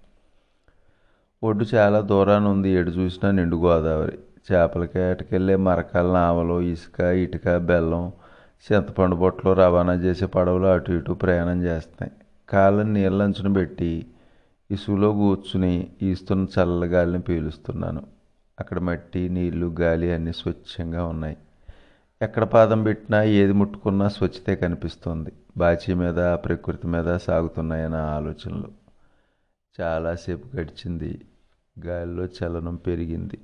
[1.43, 2.71] ఒడ్డు చాలా దూరాన ఉంది.
[2.71, 4.19] ఎటు చూసినా నిండు గోదావరి.
[4.53, 8.13] చేపల కేటకెళ్ళే మరకాల నావలు ఇసుక ఇటుక బెల్లం
[8.67, 12.13] చింతపండు బొట్టలు రవాణా చేసే పడవలు అటు ఇటు ప్రయాణం చేస్తున్నాయి.
[12.49, 14.07] కాళ్ళని నీళ్ళంచున పెట్టి
[14.71, 18.03] ఇసులో కూర్చుని ఈస్తున్న చల్లగాలిని పీలుస్తున్నాను.
[18.61, 21.37] అక్కడ మట్టి నీళ్ళు గాలి అన్నీ స్వచ్ఛంగా ఉన్నాయి.
[22.23, 25.33] ఎక్కడ పాదం పెట్టినా ఏది ముట్టుకున్నా స్వచ్ఛతే కనిపిస్తుంది.
[25.57, 28.86] బాచీ మీద ప్రకృతి మీద సాగుతున్నాయన్న ఆలోచనలు.
[29.81, 31.21] చాలాసేపు గడిచింది.
[31.87, 33.39] గాలిలో చలనం పెరిగింది.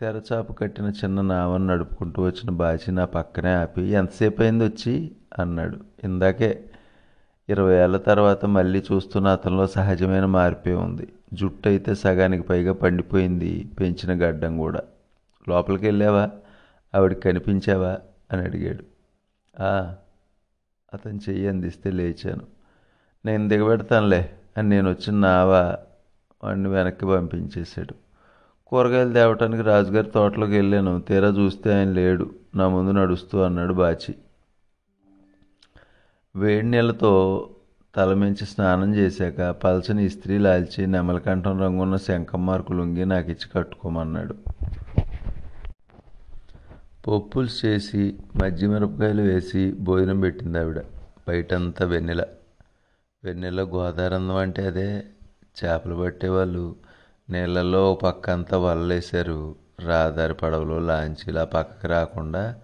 [0.00, 5.12] తెరచాపు కట్టిన చిన్న నావను నడుపుకుంటూ వచ్చిన బాచి నా పక్కనే ఆపి ఎంతసేపు అయింది వచ్చి?
[5.38, 5.78] అన్నాడు.
[6.04, 6.64] ఇందాకే
[7.48, 11.12] ఇరవై ఏళ్ళ తర్వాత మళ్ళీ చూస్తున్న అతనిలో సహజమైన మార్పే ఉంది.
[11.32, 14.80] జుట్టు అయితే సగానికి పైగా పండిపోయింది పెంచిన గడ్డం కూడా.
[15.48, 16.30] లోపలికి వెళ్ళావా?
[16.94, 17.98] ఆవిడకి కనిపించావా?
[18.32, 18.84] అని అడిగాడు.
[20.94, 22.46] అతను చెయ్యి అందిస్తే లేచాను.
[23.24, 24.35] నేను దిగబెడతానులే.
[24.56, 25.76] అని నేను వచ్చిన నావా
[26.44, 27.94] వాడిని వెనక్కి పంపించేశాడు.
[28.66, 31.00] కూరగాయలు తేవటానికి రాజుగారి తోటలోకి వెళ్ళాను.
[31.00, 32.34] తీరా చూస్తే ఆయన లేడు.
[32.54, 34.14] నా ముందు నడుస్తూ అన్నాడు బాచి.
[36.36, 37.48] వేడి నీళ్ళతో
[37.96, 44.34] తలమించి స్నానం చేశాక పలచని ఇస్త్రీ లాల్చి నెమలకంఠం రంగున్న శంఖమ్మార్కు లుంగి నాకు ఇచ్చి కట్టుకోమన్నాడు.
[47.06, 50.80] పప్పులు చేసి మజ్జి మిరపకాయలు వేసి భోజనం పెట్టింది ఆవిడ.
[51.28, 52.24] బయటంతా వెన్నెల.
[53.24, 55.04] వెన్నెల గోదారందం అంటే అదే.
[55.58, 56.76] చేపలు పట్టేవాళ్ళు
[57.30, 59.54] నీళ్ళల్లో ఒక పక్క అంతా వలలేశారు.
[59.80, 62.54] రాదారి పడవలు లాంచీలు ఆ పక్కకి రాకుండా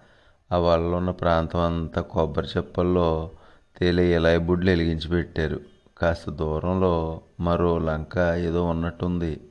[0.51, 3.31] ఆ వలలో ఉన్న ప్రాంతం అంతా కొబ్బరి చెప్పల్లో
[3.77, 5.59] తేలే ఇలాయి బుడ్లు వెలిగించి పెట్టారు.
[5.97, 9.41] కాస్త దూరంలో మరో లంక ఏదో ఉన్నట్టుంది.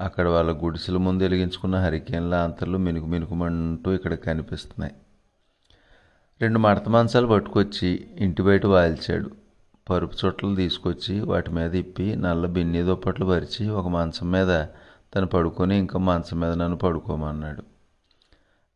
[0.00, 4.94] అక్కడ వాళ్ళ గుడిసెల ముందు వెలిగించుకున్న హరికేన్ లాంతర్లు మినుకు మినుకుమంటూ ఇక్కడ కనిపిస్తున్నాయి.
[6.40, 9.41] రెండు మడత మంచాలు పట్టుకొచ్చి ఇంటి బయట వాల్చాడు.
[9.90, 14.66] పరుపు చుట్టలు తీసుకొచ్చి వాటి మీద ఇప్పి నల్ల బిన్ని దుప్పట్లు పరిచి ఒక మంచం మీద
[15.14, 17.62] తను పడుకొని ఇంకో మంచం మీద నన్ను పడుకోమన్నాడు.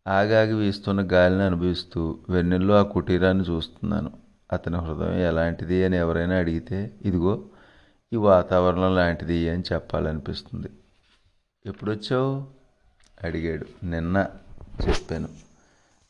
[0.09, 4.13] ఆగాగి వీస్తున్న గాలిని అనుభవిస్తూ వెన్నెల్లో ఆ కుటీరాన్ని చూస్తున్నాను.
[4.53, 7.43] అతని హృదయం ఎలాంటిది అని ఎవరైనా అడిగితే ఇదిగో
[8.13, 10.69] ఈ వాతావరణం లాంటిది అని చెప్పాలనిపిస్తుంది.
[11.67, 12.47] ఎప్పుడొచ్చావు?
[13.25, 13.67] అడిగాడు.
[13.85, 14.27] నిన్న
[14.89, 15.46] చెప్పాను.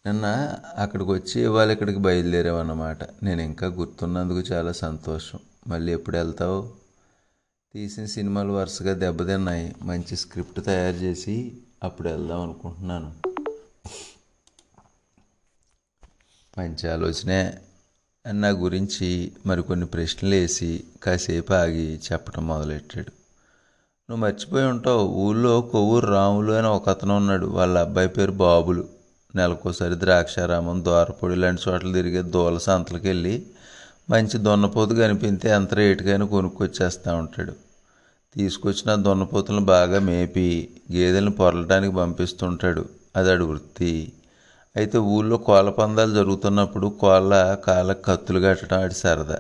[0.07, 5.39] నిన్న అక్కడికి వచ్చి ఇవాళ ఇక్కడికి బయలుదేరావన్నమాట నేను ఇంకా గుర్తున్నందుకు చాలా సంతోషం.
[5.67, 6.73] మళ్ళీ ఎప్పుడు వెళ్తావు?
[7.75, 9.75] తీసిన సినిమాలు వరుసగా దెబ్బతిన్నాయి.
[9.83, 13.15] మంచి స్క్రిప్ట్ తయారు చేసి అప్పుడు వెళ్దాం అనుకుంటున్నాను.
[16.59, 17.55] మంచి ఆలోచనే.
[18.33, 23.11] నా గురించి మరికొన్ని ప్రశ్నలు వేసి కాసేపు ఆగి చెప్పడం మొదలెట్టాడు.
[24.11, 25.09] నువ్వు మర్చిపోయి ఉంటావు.
[25.09, 27.47] ఊళ్ళో కొవ్వూరు రాములు అని ఒక అతను ఉన్నాడు.
[27.47, 28.96] వాళ్ళ అబ్బాయి పేరు బాబులు.
[29.37, 33.47] నెలకోసారి ద్రాక్షారామం ద్వారపొడి లాంటి చోట్ల తిరిగే దూల సంతలకు వెళ్ళి
[34.11, 37.53] మంచి దొన్నపోతు కనిపిస్తే ఎంత రేటుకైనా కొనుక్కొచ్చేస్తూ ఉంటాడు.
[38.35, 42.85] తీసుకొచ్చిన దొన్నపోతులను బాగా మేపి గేదెలను పొరలటానికి పంపిస్తుంటాడు.
[43.17, 44.13] అది అడు వృత్తి.
[44.77, 49.39] అయితే ఊళ్ళో కోళ్ళ పందాలు జరుగుతున్నప్పుడు కోళ్ళ కాళ్ళకు కత్తులు కట్టడం ఆడి సరదా.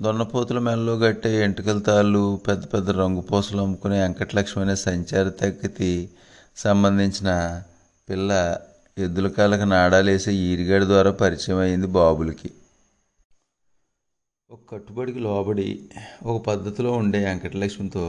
[0.00, 6.10] దొన్నపోతుల మెల్లో కట్టే ఎంటుకల తాళ్ళు పెద్ద పెద్ద రంగు పూసలు అమ్ముకునే వెంకటలక్ష్మి అనే సంచార తగ్గితి
[6.56, 7.62] సంబంధించిన
[8.08, 8.32] పిల్ల
[8.98, 12.50] ఎద్దుల కాళ్ళకు నాడాలేసే ఈరిగాడి ద్వారా పరిచయం అయింది బాబులకి.
[14.50, 15.88] ఒక కట్టుబడికి లోబడి
[16.22, 18.04] ఒక పద్ధతిలో ఉండే వెంకటలక్ష్మితో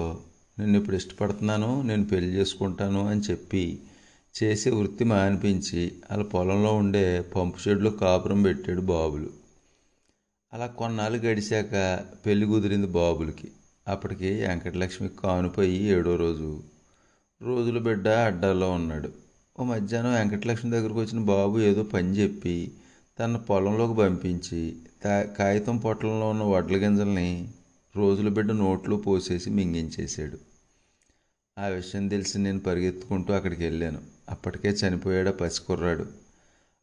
[0.59, 3.63] నిన్ను ఇప్పుడు ఇష్టపడుతున్నాను నేను పెళ్ళి చేసుకుంటాను అని చెప్పి
[4.35, 9.29] చేసే వృత్తి మానిపించి వాళ్ళ పొలంలో ఉండే పంపు షెడ్లో కాపురం పెట్టాడు బాబులు.
[10.53, 11.73] అలా కొన్నాళ్ళు గడిచాక
[12.25, 13.51] పెళ్ళి కుదిరింది బాబులకి.
[13.87, 16.49] అప్పటికి వెంకటలక్ష్మి కానుపోయి ఏడో రోజు
[17.41, 19.09] రోజులు బిడ్డ అడ్డాల్లో ఉన్నాడు.
[19.57, 22.55] ఓ మధ్యాహ్నం వెంకటలక్ష్మి దగ్గరకు వచ్చిన బాబు ఏదో పని చెప్పి
[23.19, 24.59] తన పొలంలోకి పంపించి
[25.37, 27.29] కాగితం పొట్టలంలో ఉన్న వడ్ల గింజల్ని
[27.95, 30.37] రోజుల బిడ్డ నోట్లో పోసేసి మింగించేశాడు.
[31.57, 34.01] ఆ విషయం తెలిసి నేను పరిగెత్తుకుంటూ అక్కడికి వెళ్ళాను.
[34.29, 36.05] అప్పటికే చనిపోయాడు పసికుర్రాడు.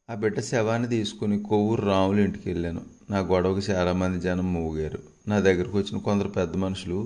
[0.08, 2.82] ఆ బిడ్డ శవాన్ని తీసుకుని కొవ్వూరు రాములు ఇంటికి వెళ్ళాను.
[3.10, 5.00] నా గొడవకు చాలామంది జనం మూగారు.
[5.28, 7.00] నా దగ్గరకు వచ్చిన కొందరు పెద్ద మనుషులు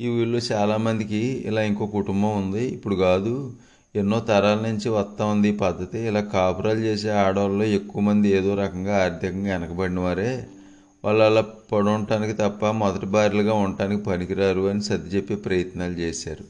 [0.00, 2.64] ఈ ఊళ్ళో చాలామందికి ఇలా ఇంకో కుటుంబం ఉంది.
[2.68, 3.34] ఇప్పుడు కాదు
[3.96, 5.98] ఎన్నో తరాల నుంచి వస్తూ ఉంది ఈ పద్ధతి.
[5.98, 10.46] ఇలా కాపురాలు చేసే ఆడవాళ్ళు ఎక్కువ మంది ఏదో రకంగా ఆర్థికంగా వెనకబడిన వారే.
[11.04, 16.44] వాళ్ళు అలా పడుంటానికి ఉండటానికి తప్ప మొదటి భార్యలుగా ఉండటానికి పనికిరారు అని సర్ది చెప్పే ప్రయత్నాలు చేశారు.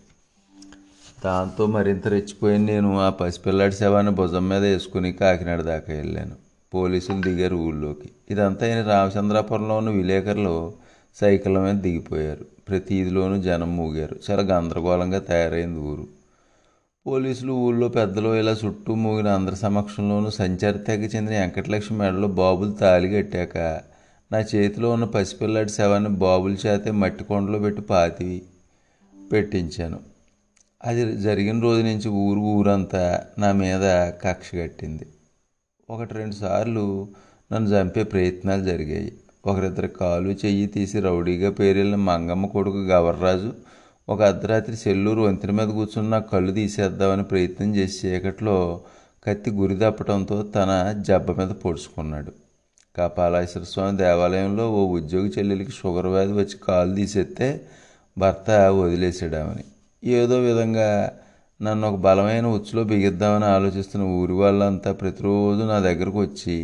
[1.24, 3.00] దాంతో మరింత రెచ్చిపోయిన నేను.
[3.00, 6.34] ఆ పసిపిల్లాడి శవాన్ని భుజం మీద వేసుకుని కాకినాడ దాకా వెళ్ళాను.
[6.74, 8.10] పోలీసులు దిగారు ఊళ్ళోకి.
[8.30, 10.72] ఇదంతా అయిన రామచంద్రాపురంలో ఉన్న విలేకరులు
[11.14, 12.46] సైకిళ్ళ మీద దిగిపోయారు.
[12.68, 14.16] ప్రతి ఇదిలోనూ జనం మూగారు.
[14.30, 16.15] చాలా గందరగోళంగా తయారైంది ఊరు.
[17.06, 23.08] పోలీసులు ఊళ్ళో పెద్దలు ఇలా చుట్టూ మూగిన అందరి సమక్షంలోనూ సంచారి తెగ చెందిన వెంకటలక్ష్మి మెడలో బాబులు తాలి
[23.14, 23.58] కట్టాక
[24.32, 28.42] నా చేతిలో ఉన్న పసిపిల్లాడి శవాన్ని బాబుల చేతే మట్టి కొండలో పెట్టి పాతి
[29.32, 30.00] పెట్టించాను.
[30.84, 35.06] అది జరిగిన రోజు నుంచి ఊరు ఊరంతా నా మీద కక్ష కట్టింది.
[35.90, 37.08] ఒకటి రెండు సార్లు
[37.52, 39.12] నన్ను చంపే ప్రయత్నాలు జరిగాయి.
[39.46, 43.52] ఒకరిద్దరు కాలు చెయ్యి తీసి రౌడీగా పేరెళ్ళిన మంగమ్మ కొడుకు గవర్రాజు
[44.08, 48.56] ఒక అర్ధరాత్రి సెల్లూరు వంతెన మీద కూర్చుని నా కళ్ళు తీసేద్దామని ప్రయత్నం చేసి చీకట్లో
[49.26, 50.70] కత్తి గురిదప్పడంతో తన
[51.08, 52.32] జబ్బ మీద పొడుచుకున్నాడు.
[52.94, 57.48] కపాలేశ్వర స్వామి దేవాలయంలో ఓ ఉద్యోగి చెల్లెలికి షుగర్ వ్యాధి వచ్చి కాలు తీసేస్తే
[58.16, 59.64] భర్త వదిలేసాడామని
[60.02, 60.88] ఏదో విధంగా
[61.60, 66.56] నన్ను ఒక బలమైన ఉచ్చులో బిగిద్దామని ఆలోచిస్తున్న ఊరి వాళ్ళంతా ప్రతిరోజు నా దగ్గరకు వచ్చి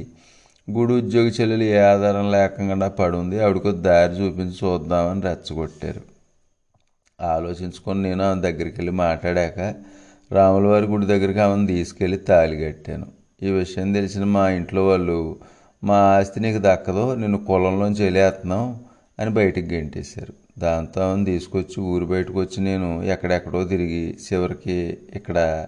[0.69, 6.03] గుడి ఉద్యోగి చెల్లెలు ఏ ఆధారం లేకుండా పడుంది ఆవిడకు దారి చూపించి చూద్దామని రెచ్చగొట్టారు.
[7.23, 9.75] ఆలోచించుకొని నేను ఆమె దగ్గరికి వెళ్ళి మాట్లాడాక
[10.33, 13.07] రాములవారి గుడి దగ్గరికి ఆమెను తీసుకెళ్ళి తాళి కట్టాను.
[13.43, 15.41] ఈ విషయం తెలిసిన మా ఇంట్లో వాళ్ళు
[15.85, 18.81] మా ఆస్తి నీకు దక్కదో నిన్ను కులంలోంచి వెళ్ళేస్తున్నాం
[19.19, 20.35] అని బయటికి గెంటేశారు.
[20.59, 25.67] దాంతో ఆమెను తీసుకొచ్చి ఊరు బయటకు వచ్చి నేను ఎక్కడెక్కడో తిరిగి చివరికి ఇక్కడ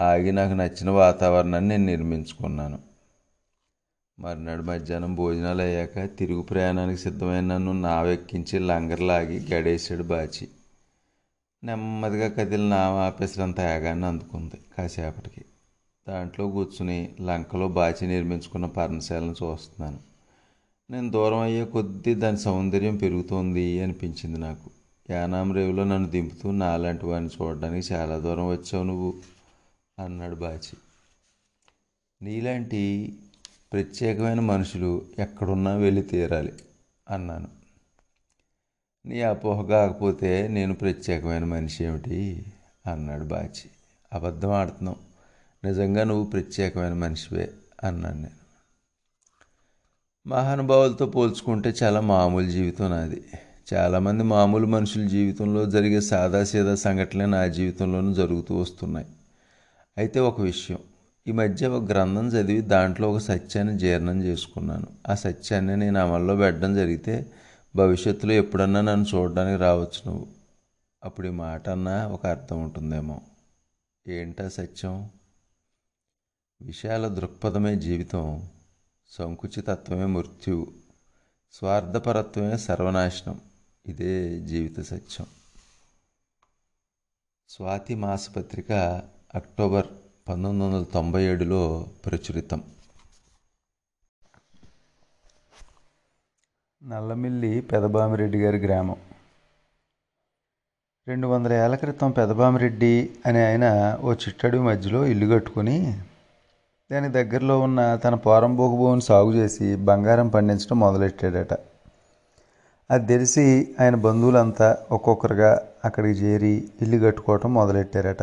[0.00, 2.78] ఆగి నాకు నచ్చిన వాతావరణాన్ని నేను నిర్మించుకున్నాను.
[4.18, 10.48] మర్నాడు మధ్యాహ్నం భోజనాలు అయ్యాక తిరుగు ప్రయాణానికి సిద్ధమైన నన్ను నావెక్కించి లంగర్లాగి గడేశాడు బాచి.
[11.66, 15.44] నెమ్మదిగా కదిలిన నావ ఆపేసినంత యాగాన్ని అందుకుంది కాసేపటికి.
[16.08, 19.98] దాంట్లో కూర్చుని లంకలో బాచి నిర్మించుకున్న పర్ణశాలను చూస్తున్నాను.
[20.90, 24.70] నేను దూరం అయ్యే కొద్దీ దాని సౌందర్యం పెరుగుతోంది అనిపించింది నాకు.
[25.10, 29.14] యానాం రేవులో నన్ను దింపుతూ నాలాంటి వాడిని చూడడానికి చాలా దూరం వచ్చావు నువ్వు
[29.98, 30.76] అన్నాడు బాచి.
[32.22, 33.14] నీలాంటి
[33.72, 36.52] ప్రత్యేకమైన మనుషులు ఎక్కడున్నా వెళ్ళి తీరాలి
[37.08, 37.55] అన్నాను.
[39.06, 42.44] నీ అపోహ కాకపోతే నేను ప్రత్యేకమైన మనిషి ఏమిటి?
[42.86, 43.70] అన్నాడు బాచి.
[44.12, 44.96] అబద్ధం ఆడుతున్నావు.
[45.66, 47.50] నిజంగా నువ్వు ప్రత్యేకమైన మనిషివే
[47.84, 48.46] అన్నాను నేను.
[50.28, 53.24] మహానుభావులతో పోల్చుకుంటే చాలా మామూలు జీవితం నాది.
[53.74, 59.06] చాలామంది మామూలు మనుషుల జీవితంలో జరిగే సాదాసీదా సంఘటనలే నా జీవితంలోనూ జరుగుతూ వస్తున్నాయి.
[59.98, 60.78] అయితే ఒక విషయం.
[61.28, 64.86] ఈ మధ్య ఒక గ్రంథం చదివి దాంట్లో ఒక సత్యాన్ని జీర్ణం చేసుకున్నాను.
[65.08, 67.26] ఆ సత్యాన్ని నేను అమల్లో పెట్టడం జరిగితే
[67.76, 70.26] భవిష్యత్తులో ఎప్పుడన్నా నన్ను చూడడానికి రావచ్చు నువ్వు.
[71.04, 73.20] అప్పుడు ఈ మాట అన్నా ఒక అర్థం ఉంటుందేమో.
[74.08, 75.10] ఏంటా సత్యం?
[76.62, 78.48] విశాల దృక్పథమే జీవితం.
[79.08, 80.66] సంకుచితత్వమే మృత్యువు.
[81.52, 83.40] స్వార్థపరత్వమే సర్వనాశనం.
[83.86, 85.26] ఇదే జీవిత సత్యం.
[87.48, 88.72] స్వాతి మాసపత్రిక
[89.34, 89.86] అక్టోబర్
[90.28, 92.62] పంతొమ్మిది వందల తొంభై ఏడులో ప్రచురితం.
[96.88, 98.96] నల్లమిల్లి పెదబామిరెడ్డి గారి గ్రామం.
[101.08, 105.98] రెండు వందల ఏళ్ళ క్రితం పెదబామిరెడ్డి అనే ఆయన ఓ చిట్టడి మధ్యలో ఇల్లు కట్టుకుని
[106.92, 111.54] దాని దగ్గరలో ఉన్న తన పోరంబోకు భూమిని సాగు చేసి బంగారం పండించడం మొదలెట్టాడట.
[112.90, 118.22] అది తెలిసి ఆయన బంధువులంతా ఒక్కొక్కరుగా అక్కడికి చేరి ఇల్లు కట్టుకోవటం మొదలెట్టారట.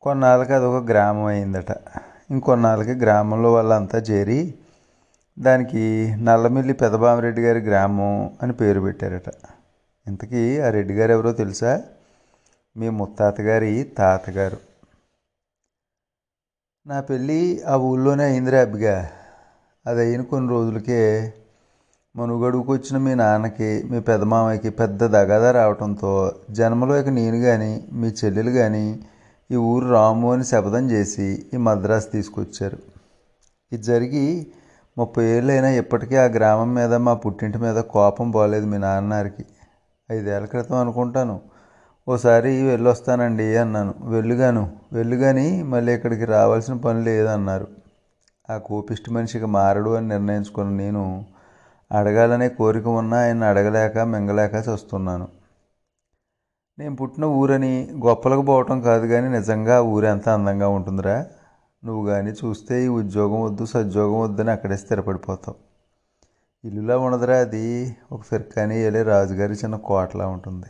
[0.00, 1.70] కొన్నాళ్ళకి అదొక గ్రామం అయిందట.
[2.30, 4.54] ఇంకొన్నాళ్ళకి గ్రామంలో వాళ్ళంతా చేరి
[5.38, 9.28] దానికి నల్లమిల్లి పెదబామిరెడ్డి గారి గ్రామం అని పేరు పెట్టారట.
[10.06, 11.82] ఇంతకీ ఆ రెడ్డి గారు ఎవరో తెలుసా?
[12.76, 14.56] మీ ముత్తాత గారి తాతగారు.
[16.86, 19.10] నా పెళ్ళి ఆ ఊళ్ళోనే అయిందిరా అబ్బిగా.
[19.86, 21.32] అది అయిన కొన్ని రోజులకే
[22.16, 28.50] మనుగడుకు వచ్చిన మీ నాన్నకి మీ పెదమామయ్యకి పెద్ద దగాదా రావడంతో జన్మలో ఇక నేను కానీ మీ చెల్లెలు
[28.50, 29.02] కానీ
[29.50, 32.78] ఈ ఊరు రాము అని శపథం చేసి ఈ మద్రాసు తీసుకొచ్చారు.
[33.72, 34.46] ఇది జరిగి
[34.96, 39.44] ముప్పై ఏళ్ళైనా ఇప్పటికీ ఆ గ్రామం మీద మా పుట్టింటి మీద కోపం పోలేదు మీ నాన్నగారికి.
[40.08, 41.36] ఐదేళ్ళ క్రితం అనుకుంటాను.
[42.06, 43.94] ఓసారి వెళ్ళొస్తానండి అన్నాను.
[44.06, 47.66] వెళ్ళుగాను వెళ్ళుగాని మళ్ళీ ఇక్కడికి రావాల్సిన పని లేదన్నారు.
[48.50, 51.04] ఆ కోపిష్టి మనిషికి మారడు అని నిర్ణయించుకున్న నేను
[51.90, 55.26] అడగాలనే కోరిక ఉన్నా ఆయన అడగలేక మింగలేక చస్తున్నాను.
[56.78, 57.72] నేను పుట్టిన ఊరని
[58.06, 61.16] గొప్పలకు పోవటం కాదు కానీ నిజంగా ఊరు ఎంత అందంగా ఉంటుందిరా.
[61.84, 65.56] నువ్వు కానీ చూస్తే ఈ ఉద్యోగం వద్దు సద్యోగం వద్దని అక్కడే స్థిరపడిపోతావు.
[66.64, 67.96] ఇల్లులా ఉండదురా అది.
[68.12, 68.20] ఒక
[68.56, 70.66] కానీ వెళ్ళే రాజుగారి చిన్న కోటలా ఉంటుంది.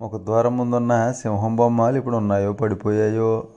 [0.00, 3.48] ముఖద్వారం ద్వారం ముందున్న సింహం బొమ్మలు ఇప్పుడు ఉన్నాయో పడిపోయాయో.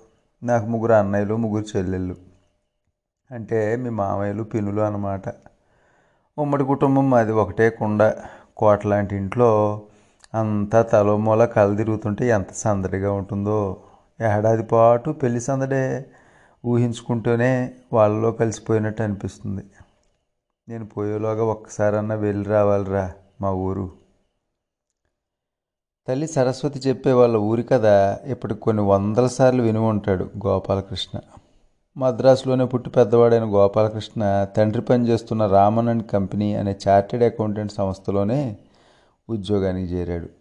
[0.43, 2.15] నాకు ముగ్గురు అన్నయ్యలు ముగ్గురు చెల్లెళ్ళు.
[3.31, 5.23] అంటే మీ మామయ్యలు పినులు అన్నమాట.
[6.37, 8.13] ఉమ్మడి కుటుంబం అది ఒకటే కుండ.
[8.57, 9.81] కోట లాంటి ఇంట్లో
[10.33, 13.77] అంతా తలోమూల కళ్ళు తిరుగుతుంటే ఎంత సందడిగా ఉంటుందో.
[14.21, 16.05] ఏడాది పాటు పెళ్ళి సందడే.
[16.65, 19.63] ఊహించుకుంటూనే వాళ్ళలో కలిసిపోయినట్టు అనిపిస్తుంది.
[20.69, 23.91] నేను పోయేలోగా ఒక్కసారన్నా వెళ్ళి రావాలిరా మా ఊరు.
[26.07, 27.85] తల్లి సరస్వతి చెప్పే వాళ్ళ ఊరి కథ
[28.25, 31.19] ఇప్పటికి కొన్ని వందల సార్లు విని ఉంటాడు గోపాలకృష్ణ.
[31.97, 38.57] మద్రాసులోనే పుట్టి పెద్దవాడైన గోపాలకృష్ణ తండ్రి పనిచేస్తున్న రామన్ అండ్ కంపెనీ అనే చార్టెడ్ అకౌంటెంట్ సంస్థలోనే
[39.29, 40.36] ఉద్యోగానికి చేరాడు.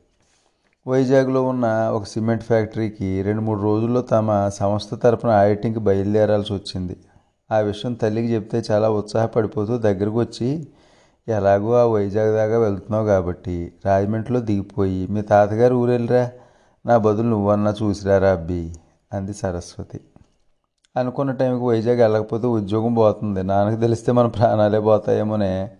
[0.86, 6.96] వైజాగ్లో ఉన్న ఒక సిమెంట్ ఫ్యాక్టరీకి రెండు మూడు రోజుల్లో తమ సంస్థ తరపున ఆడిటింగ్కి బయలుదేరాల్సి వచ్చింది.
[7.50, 10.68] ఆ విషయం తల్లికి చెప్తే చాలా ఉత్సాహపడిపోతూ దగ్గరకు వచ్చి
[11.28, 16.30] ఎలాగో ఆ వైజాగ్ దాకా వెళ్తున్నావు కాబట్టి రాజమండ్రిలో దిగిపోయి మీ తాతగారు ఊరెళ్ళరా
[16.86, 18.74] నా బదులు నువ్వన్నా చూసిరారా అబ్బి
[19.12, 20.00] అంది సరస్వతి.
[20.96, 23.42] అనుకున్న టైంకి వైజాగ్ వెళ్ళకపోతే ఉద్యోగం పోతుంది.
[23.42, 25.70] నాన్నకు తెలిస్తే మన ప్రాణాలే పోతాయేమోనే.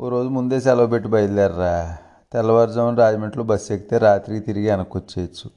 [0.00, 1.96] ఓ రోజు ముందే సెలవు పెట్టి బయలుదేరరా.
[2.34, 5.50] తెల్లవారుజామున రాజమండ్రిలో బస్సు ఎక్కితే రాత్రికి తిరిగి వెనక్కి వచ్చేయచ్చు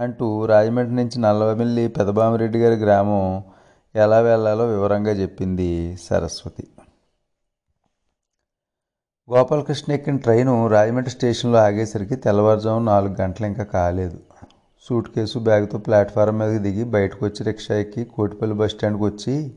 [0.00, 3.42] అంటూ రాజమండ్రి నుంచి నల్లవమిల్లి పెదబామిరెడ్డి గారి గ్రామం
[3.94, 6.68] ఎలా వెళ్ళాలో వివరంగా చెప్పింది సరస్వతి.
[9.32, 14.18] గోపాలకృష్ణ ఎక్కిన ట్రైను రాజమండ్రి స్టేషన్లో ఆగేసరికి తెల్లవారుజామున నాలుగు గంటలు ఇంకా కాలేదు.
[14.88, 19.52] సూట్ కేసు బ్యాగ్తో ప్లాట్ఫారం మీదకి దిగి బయటకు వచ్చి రిక్షా ఎక్కి కోటిపల్లి బస్ స్టాండ్కి వచ్చి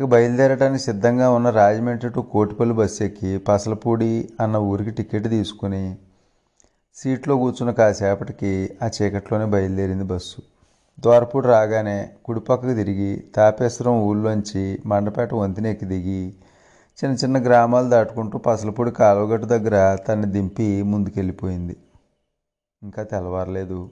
[0.00, 5.96] ఇక బయలుదేరడానికి సిద్ధంగా ఉన్న రాజమండ్రి టు కోటిపల్లి బస్సు ఎక్కి పసలపూడి అన్న ఊరికి టికెట్ తీసుకుని
[6.94, 10.42] సీట్లో కూర్చున్న కాసేపటికి ఆ చీకట్లోనే బయలుదేరింది బస్సు.
[11.00, 16.34] ద్వారపూడి రాగానే కుడిపక్కకు తిరిగి తాపేశ్వరం ఊళ్ళోంచి మండపేట వంతెన ఎక్కి దిగి
[16.98, 21.76] చిన్న చిన్న గ్రామాలు దాటుకుంటూ పసలపూడి కాలువగట్టు దగ్గర తన్ని దింపి ముందుకెళ్ళిపోయింది.
[22.82, 23.90] ఇంకా తెల్లవారలేదు.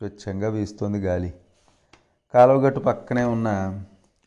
[0.00, 1.34] స్వచ్ఛంగా వీస్తోంది గాలి.
[2.34, 3.50] కాలువగట్టు పక్కనే ఉన్న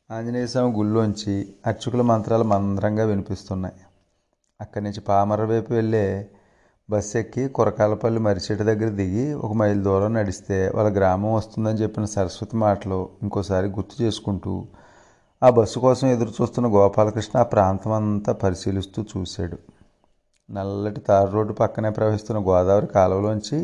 [0.09, 1.33] ఆంజనేయ స్వామి గుళ్ళోంచి
[1.65, 3.79] అర్చకుల మంత్రాలు మందరంగా వినిపిస్తున్నాయి.
[4.61, 6.29] అక్కడి నుంచి పామర వైపు వెళ్ళే
[6.89, 12.57] బస్సు ఎక్కి కురకాలపల్లి మరిచెట్టు దగ్గర దిగి ఒక మైలు దూరం నడిస్తే వాళ్ళ గ్రామం వస్తుందని చెప్పిన సరస్వతి
[12.57, 14.53] మాటలు ఇంకోసారి గుర్తు చేసుకుంటూ
[15.41, 19.57] ఆ బస్సు కోసం ఎదురు చూస్తున్న గోపాలకృష్ణ ఆ ప్రాంతం అంతా పరిశీలిస్తూ చూశాడు.
[20.49, 23.59] నల్లటి తారు రోడ్డు పక్కనే ప్రవహిస్తున్న గోదావరి కాలువలోంచి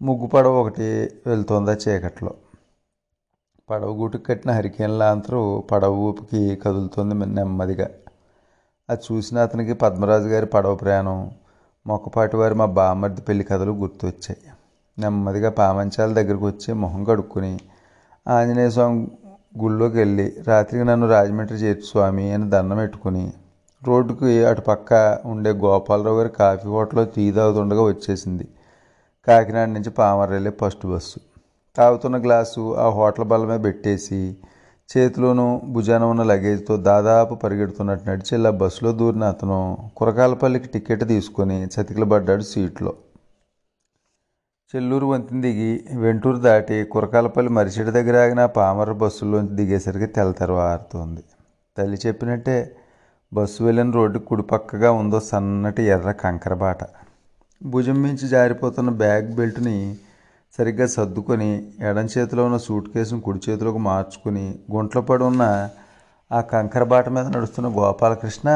[0.00, 0.86] ముగ్గు పడవ ఒకటి
[1.26, 2.32] వెళ్తోందా చీకట్లో.
[3.70, 7.88] పడవ గూటుకు కట్టిన హరికేన్ లాంతరు పడవ ఊపికి కదులుతుంది నెమ్మదిగా.
[8.90, 11.30] అది చూసిన అతనికి పద్మరాజు గారి పడవ ప్రయాణం
[11.86, 14.36] మొక్కపాటి వారి మా బామ్మర్ది పెళ్ళి కథలు గుర్తొచ్చాయి.
[14.98, 17.58] నెమ్మదిగా పామంచాల దగ్గరకు వచ్చి మొహం కడుక్కుని
[18.28, 19.08] ఆంజనేయ స్వామి
[19.58, 23.32] గుళ్ళోకి వెళ్ళి రాత్రికి నన్ను రాజమండ్రి చేర్చు స్వామి అని దండం పెట్టుకుని
[23.82, 28.48] రోడ్డుకి అటు పక్క ఉండే గోపాలరావు గారి కాఫీ హోటల్లో టీ తాగుతుండగా వచ్చేసింది.
[29.28, 31.31] కాకినాడ నుంచి పామర వెళ్ళే ఫస్ట్ బస్సు.
[31.76, 34.36] తాగుతున్న గ్లాసు ఆ హోటల్ బల్ల మీద పెట్టేసి
[34.96, 39.58] చేతిలోనూ భుజాన ఉన్న లగేజ్తో దాదాపు పరిగెడుతున్నట్టు నడిచి ఇలా బస్సులో దూరిన అతను
[39.96, 42.92] కురకాలపల్లికి టికెట్ తీసుకొని చతికిలబడ్డాడు సీట్లో.
[44.74, 51.22] చెల్లూరు వంతెన దిగి వెంటూరు దాటి కురకాలపల్లి మరిచెడి దగ్గర ఆగిన పామర బస్సులోంచి దిగేసరికి తెల్లతెరవారుతోంది
[51.76, 52.76] తల్లి చెప్పినట్టే
[53.32, 56.84] బస్సు వెళ్ళిన రోడ్డు కుడిపక్కగా ఉందో సన్నటి ఎర్ర కంకరబాట
[57.62, 59.76] భుజం మించి జారిపోతున్న బ్యాగ్ బెల్ట్ని
[60.56, 61.48] సరిగ్గా సర్దుకొని
[61.80, 65.70] ఎడం చేతిలో ఉన్న సూట్ కేసును కుడి చేతిలోకి మార్చుకుని గుంట్లో పడి ఉన్న
[66.32, 68.48] ఆ కంకర బాట మీద నడుస్తున్న గోపాలకృష్ణ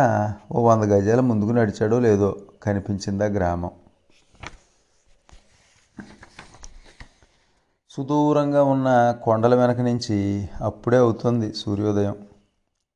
[0.53, 3.71] ఓ వంద గజాల ముందుకు నడిచాడో లేదో కనిపించిందా గ్రామం.
[7.91, 8.89] సుదూరంగా ఉన్న
[9.25, 12.17] కొండల వెనక నుంచి అప్పుడే అవుతుంది సూర్యోదయం.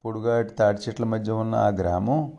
[0.05, 2.33] పొడుగాటి తాటి చెట్ల మధ్య ఉన్న ఆ గ్రామం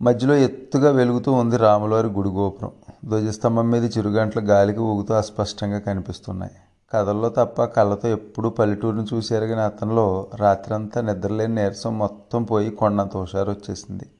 [0.00, 2.72] మధ్యలో ఎత్తుగా వెలుగుతూ ఉంది రాములవారి గుడి గోపురం
[3.04, 6.52] ధ్వజస్తంభం మీద చిరుగంటలు గాలికి ఊగుతూ అస్పష్టంగా కనిపిస్తున్నాయి.
[6.92, 13.50] కథల్లో తప్ప కళ్ళతో ఎప్పుడూ పల్లెటూరును చూసి కానీ అతనిలో రాత్రంతా నిద్రలేని నీరసం మొత్తం పోయి కొండంత హుషారు
[13.50, 14.10] వచ్చేసింది.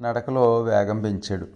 [0.00, 1.46] నడకలో వేగం పెంచాడు.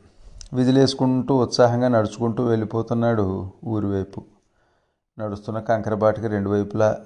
[0.53, 4.25] విదిలేసుకుంటూ ఉత్సాహంగా నడుచుకుంటూ వెళ్ళిపోతున్నాడు ఊరివైపు.
[5.19, 6.99] నడుస్తున్న కంకరబాటికి రెండు వైపులా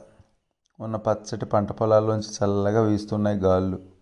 [0.81, 3.94] ఉన్న పచ్చటి పంట పొలాల్లోంచి చల్లగా వీస్తున్నాయి గాళ్ళు.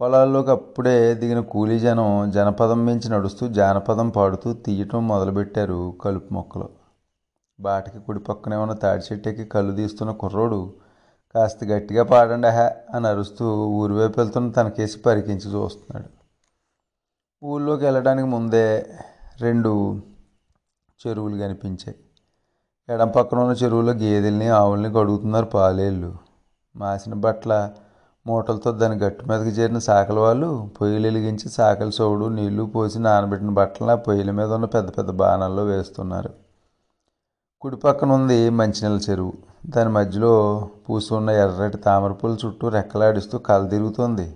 [0.00, 6.68] పొలాల్లోకి అప్పుడే దిగిన కూలీ జనం జనపదం మించి నడుస్తూ జానపదం పాడుతూ తీయటం మొదలుపెట్టారు కలుపు మొక్కలు.
[7.60, 10.74] బాటకి కుడి పక్కనే ఉన్న తాడి చెట్టుకి కళ్ళు తీస్తున్న కుర్రోడు
[11.34, 16.08] కాస్త గట్టిగా పాడండి హా అని అరుస్తూ ఊరి వైపు వెళ్తున్న తనకేసి పరికించి చూస్తున్నాడు.
[17.46, 18.86] ఊళ్ళోకి వెళ్ళడానికి ముందే
[19.40, 20.00] రెండు
[21.06, 21.96] చెరువులు కనిపించాయి.
[22.88, 26.16] ఎడం పక్కన ఉన్న చెరువులో గేదెల్ని ఆవుల్ని కడుగుతున్నారు పాలేళ్ళు.
[26.76, 27.72] మాసిన బట్ల
[28.30, 33.92] మూటలతో దాని గట్టు మీదకి చేరిన సాకల వాళ్ళు పొయ్యిలు వెలిగించి సాకలి సోడు నీళ్ళు పోసి నానబెట్టిన బట్టలను
[33.92, 36.30] ఆ పొయ్యిల మీద ఉన్న పెద్ద పెద్ద బాణాల్లో వేస్తున్నారు.
[37.62, 39.32] కుడి పక్కన ఉంది మంచినీళ్ళ చెరువు.
[39.66, 40.32] దాని మధ్యలో
[40.84, 44.26] పూసున్న ఎర్రటి తామర పూల చుట్టూ రెక్కలాడిస్తూ కల తిరుగుతుంది.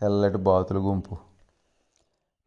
[0.00, 1.14] తెల్లటి బాతుల గుంపు.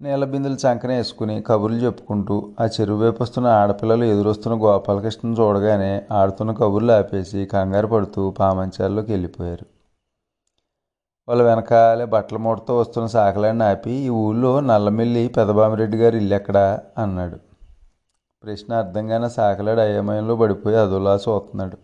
[0.01, 6.51] నీళ్ళ బిందులు చంకన వేసుకుని కబుర్లు చెప్పుకుంటూ ఆ చెరువు వైపు వస్తున్న ఆడపిల్లలు ఎదురొస్తున్న గోపాలకృష్ణను చూడగానే ఆడుతున్న
[6.51, 9.65] కబుర్లు ఆపేసి కంగారు పడుతూ పామంచాల్లోకి వెళ్ళిపోయారు.
[11.32, 16.80] వాళ్ళ వెనకాలే బట్టల మూటతో వస్తున్న సాకలాన్ని ఆపి ఈ ఊళ్ళో నల్లమిల్లి పెదబామిరెడ్డి గారు ఇల్లు ఎక్కడా?
[16.98, 17.38] అన్నాడు.
[18.44, 21.78] ప్రశ్న అర్థంగానే సాకలాడు అయోమయంలో పడిపోయి అదోలా చూస్తున్నాడు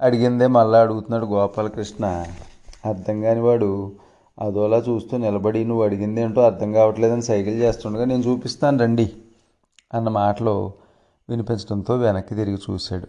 [0.00, 2.24] అడిగిందే మళ్ళా అడుగుతున్నాడు గోపాలకృష్ణ.
[2.84, 3.92] అర్థం కాని వాడు
[4.38, 9.12] అదోలా చూస్తూ నిలబడి నువ్వు అడిగింది ఏంటో అర్థం కావట్లేదని సైకిల్ చేస్తుండగా నేను చూపిస్తాను రండి
[9.94, 10.72] అన్న మాటలో
[11.28, 13.08] వినిపించడంతో వెనక్కి తిరిగి చూశాడు.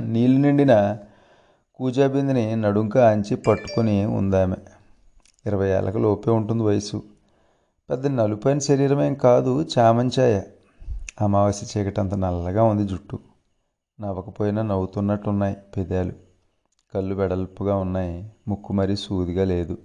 [0.00, 0.98] నీళ్ళు నిండిన
[1.80, 4.56] కూజాబిందిని నడుంక ఆంచి పట్టుకుని ఉందామె.
[5.46, 7.02] ఇరవై ఏళ్ళకి లోపే ఉంటుంది వయసు
[7.90, 10.42] పెద్ద నలుపైన శరీరమేం కాదు చామంచాయ.
[11.20, 13.18] అమావాస్య చీకటంత నల్లగా ఉంది జుట్టు.
[14.00, 16.12] నవ్వకపోయినా నవ్వుతున్నట్టున్నాయి పెదాలు.
[16.94, 19.78] కళ్ళు వెడల్పుగా ఉన్నాయి ముక్కు మరీ సూదిగా లేదు.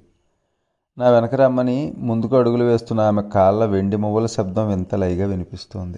[0.97, 5.97] నా వెనక రమ్మని ముందుకు అడుగులు వేస్తున్న ఆమె కాళ్ళ వెండి మువ్వల శబ్దం వింతలైగా వినిపిస్తోంది.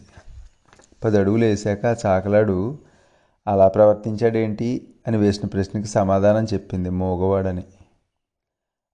[1.04, 2.78] పది అడుగులు వేశాక ఆ చాకలాడు
[3.48, 7.64] అలా ప్రవర్తించాడేంటి అని వేసిన ప్రశ్నకి సమాధానం చెప్పింది మోగవాడని.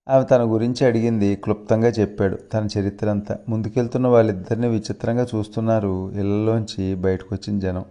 [0.08, 2.36] ఆమె తన గురించి అడిగింది క్లుప్తంగా చెప్పాడు.
[2.36, 6.10] తన చరిత్ర అంతా ముందుకెళ్తున్న వాళ్ళిద్దరిని విచిత్రంగా చూస్తున్నారు.
[6.10, 7.84] ఇళ్ళలోంచి బయటకు వచ్చిన జనం.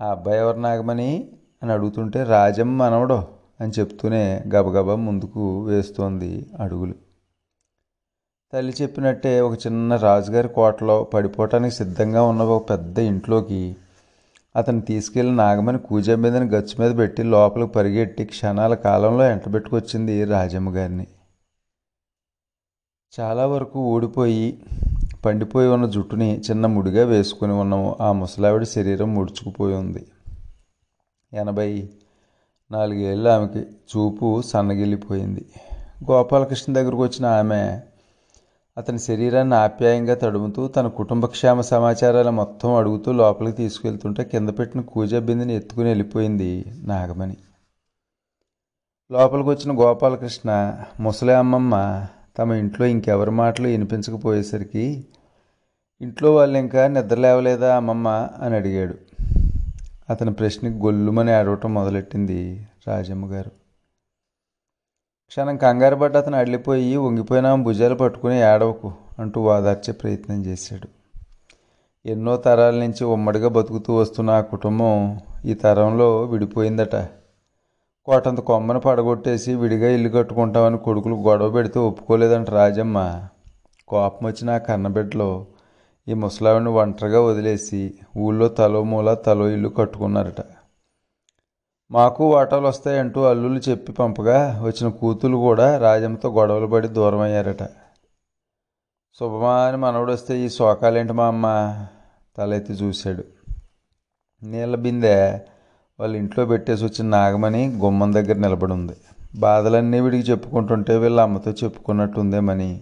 [0.00, 1.28] ఆ అబ్బాయి ఎవరు నాగమని
[1.62, 3.28] అని అడుగుతుంటే రాజమ్మ మనవడో
[3.60, 6.94] అని చెప్తూనే గబగబా ముందుకు వేస్తోంది అడుగులు.
[8.52, 13.76] తల్లి చెప్పినట్టే ఒక చిన్న రాజుగారి కోటలో పడిపోవటానికి సిద్ధంగా ఉన్న ఒక పెద్ద ఇంట్లోకి
[14.56, 21.06] అతను తీసుకెళ్ళి నాగమణి కూజ మీదని గచ్చు మీద పెట్టి లోపలికి పరిగెట్టి క్షణాల కాలంలో ఎంటబెట్టుకొచ్చింది రాజమ్మ గారిని.
[23.20, 24.58] చాలా వరకు ఊడిపోయి
[25.24, 30.06] పండిపోయి ఉన్న జుట్టుని చిన్న ముడిగా వేసుకుని ఉన్న ఆ ముసలావిడ శరీరం ముడుచుకుపోయి ఉంది.
[31.32, 31.88] ఎనభై
[32.70, 35.46] నాలుగేళ్ళు ఆమెకి చూపు సన్నగిల్లిపోయింది.
[36.10, 37.80] గోపాలకృష్ణ దగ్గరకు వచ్చిన ఆమె
[38.78, 45.18] అతని శరీరాన్ని ఆప్యాయంగా తడుముతూ తన కుటుంబ క్షేమ సమాచారాలు మొత్తం అడుగుతూ లోపలికి తీసుకెళ్తుంటే కింద పెట్టిన కూజా
[45.20, 47.36] బిందెని ఎత్తుకుని వెళ్ళిపోయింది నాగమణి.
[49.10, 52.06] లోపలికి వచ్చిన గోపాలకృష్ణ ముసలి అమ్మమ్మ
[52.38, 55.04] తమ ఇంట్లో ఇంకెవరి మాటలు వినిపించకపోయేసరికి
[56.00, 58.28] ఇంట్లో వాళ్ళు ఇంకా నిద్ర లేవలేదా అమ్మమ్మ?
[58.42, 58.94] అని అడిగాడు.
[60.10, 63.65] అతని ప్రశ్నకి గొల్లుమని ఆడవటం మొదలెట్టింది రాజమ్మ గారు
[65.28, 70.88] క్షణం కంగారు పడ్డ అతను అడిలిపోయి వంగిపోయిన భుజాలు పట్టుకుని ఏడవకు అంటూ వాదార్చే ప్రయత్నం చేశాడు.
[72.08, 76.96] ఎన్నో తరాల నుంచి ఉమ్మడిగా బతుకుతూ వస్తున్న ఆ కుటుంబం ఈ తరంలో విడిపోయిందట.
[78.04, 83.22] కోటంత కొమ్మను పడగొట్టేసి విడిగా ఇల్లు కట్టుకుంటామని కొడుకులు గొడవ పెడితే ఒప్పుకోలేదంట రాజమ్మ.
[83.88, 85.46] కోపం వచ్చిన ఆ కన్నబిడ్డలో
[86.08, 90.55] ఈ ముసలావిని ఒంటరిగా వదిలేసి ఊళ్ళో తలో మూల తలో ఇల్లు కట్టుకున్నారట.
[91.90, 97.62] మాకు వాటాలు వస్తాయంటూ అల్లులు చెప్పి పంపగా వచ్చిన కూతులు కూడా రాజమ్మతో గొడవలు పడి దూరం అయ్యారట
[99.20, 101.46] శుభమా అని మనవడు వస్తే ఈ శోకాలేంటి మా అమ్మ?
[102.38, 103.24] తలెత్తి చూశాడు.
[104.42, 105.40] నీళ్ళ బిందె
[105.98, 108.96] వాళ్ళ ఇంట్లో పెట్టేసి వచ్చిన నాగమణి గుమ్మం దగ్గర నిలబడి ఉంది
[109.36, 112.80] బాధలన్నీ వీడికి చెప్పుకుంటుంటే వీళ్ళ అమ్మతో చెప్పుకున్నట్టుందేమని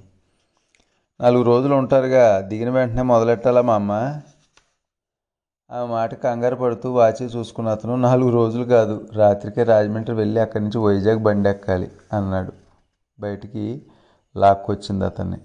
[1.20, 3.92] నాలుగు రోజులు ఉంటారుగా దిగిన వెంటనే మొదలెట్టాలా మా అమ్మ?
[5.74, 10.78] ఆ మాట కంగారు పడుతూ వాచి చూసుకున్న అతను నాలుగు రోజులు కాదు రాత్రికే రాజమండ్రి వెళ్ళి అక్కడి నుంచి
[10.78, 12.52] వైజాగ్ బండి ఎక్కాలి అన్నాడు.
[13.20, 13.82] బయటికి
[14.36, 15.38] లాక్కొచ్చింది అతన్ని.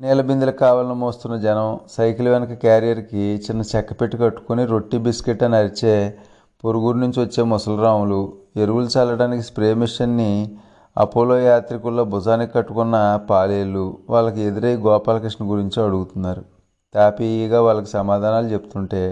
[0.00, 6.18] నీళ్ళ కావాలని మోస్తున్న జనం సైకిల్ వెనక క్యారియర్కి చిన్న చెక్క పెట్టి కట్టుకొని రొట్టి బిస్కెట్ అని అరిచే
[6.64, 10.58] పొరుగురు నుంచి వచ్చే ముసలిరాములు ఎరువులు చల్లడానికి స్ప్రే మిషన్ని
[10.98, 16.53] అపోలో యాత్రికుల్లో భుజానికి కట్టుకున్న పాలేళ్ళు వాళ్ళకి ఎదురై గోపాలకృష్ణ గురించి అడుగుతున్నారు.
[16.94, 19.02] తాపీగా వాళ్ళకి సమాధానాలు చెప్తుంటే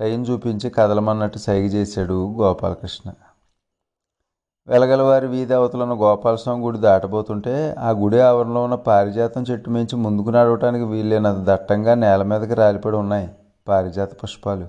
[0.00, 3.12] టైం చూపించి కదలమన్నట్టు సైగ చేశాడు గోపాలకృష్ణ.
[4.68, 10.84] వెలగలవారి వీధి అవతలున్న గోపాలస్వామి గుడి దాటబోతుంటే ఆ గుడి ఆవరణలో ఉన్న పారిజాతం చెట్టు మించి ముందుకు నడవటానికి
[10.84, 13.28] వీలైనంత దట్టంగా నేల మీదకి రాలిపడి ఉన్నాయి
[13.68, 14.66] పారిజాత పుష్పాలు.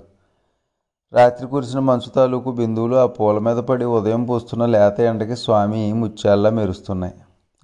[1.12, 6.50] రాత్రి కురిసిన మంచు తాలూకు బిందువులు ఆ పూల మీద పడి ఉదయం పూస్తున్న లేత ఎండకి స్వామి ముత్యాల్లా
[6.50, 7.14] మెరుస్తున్నాయి.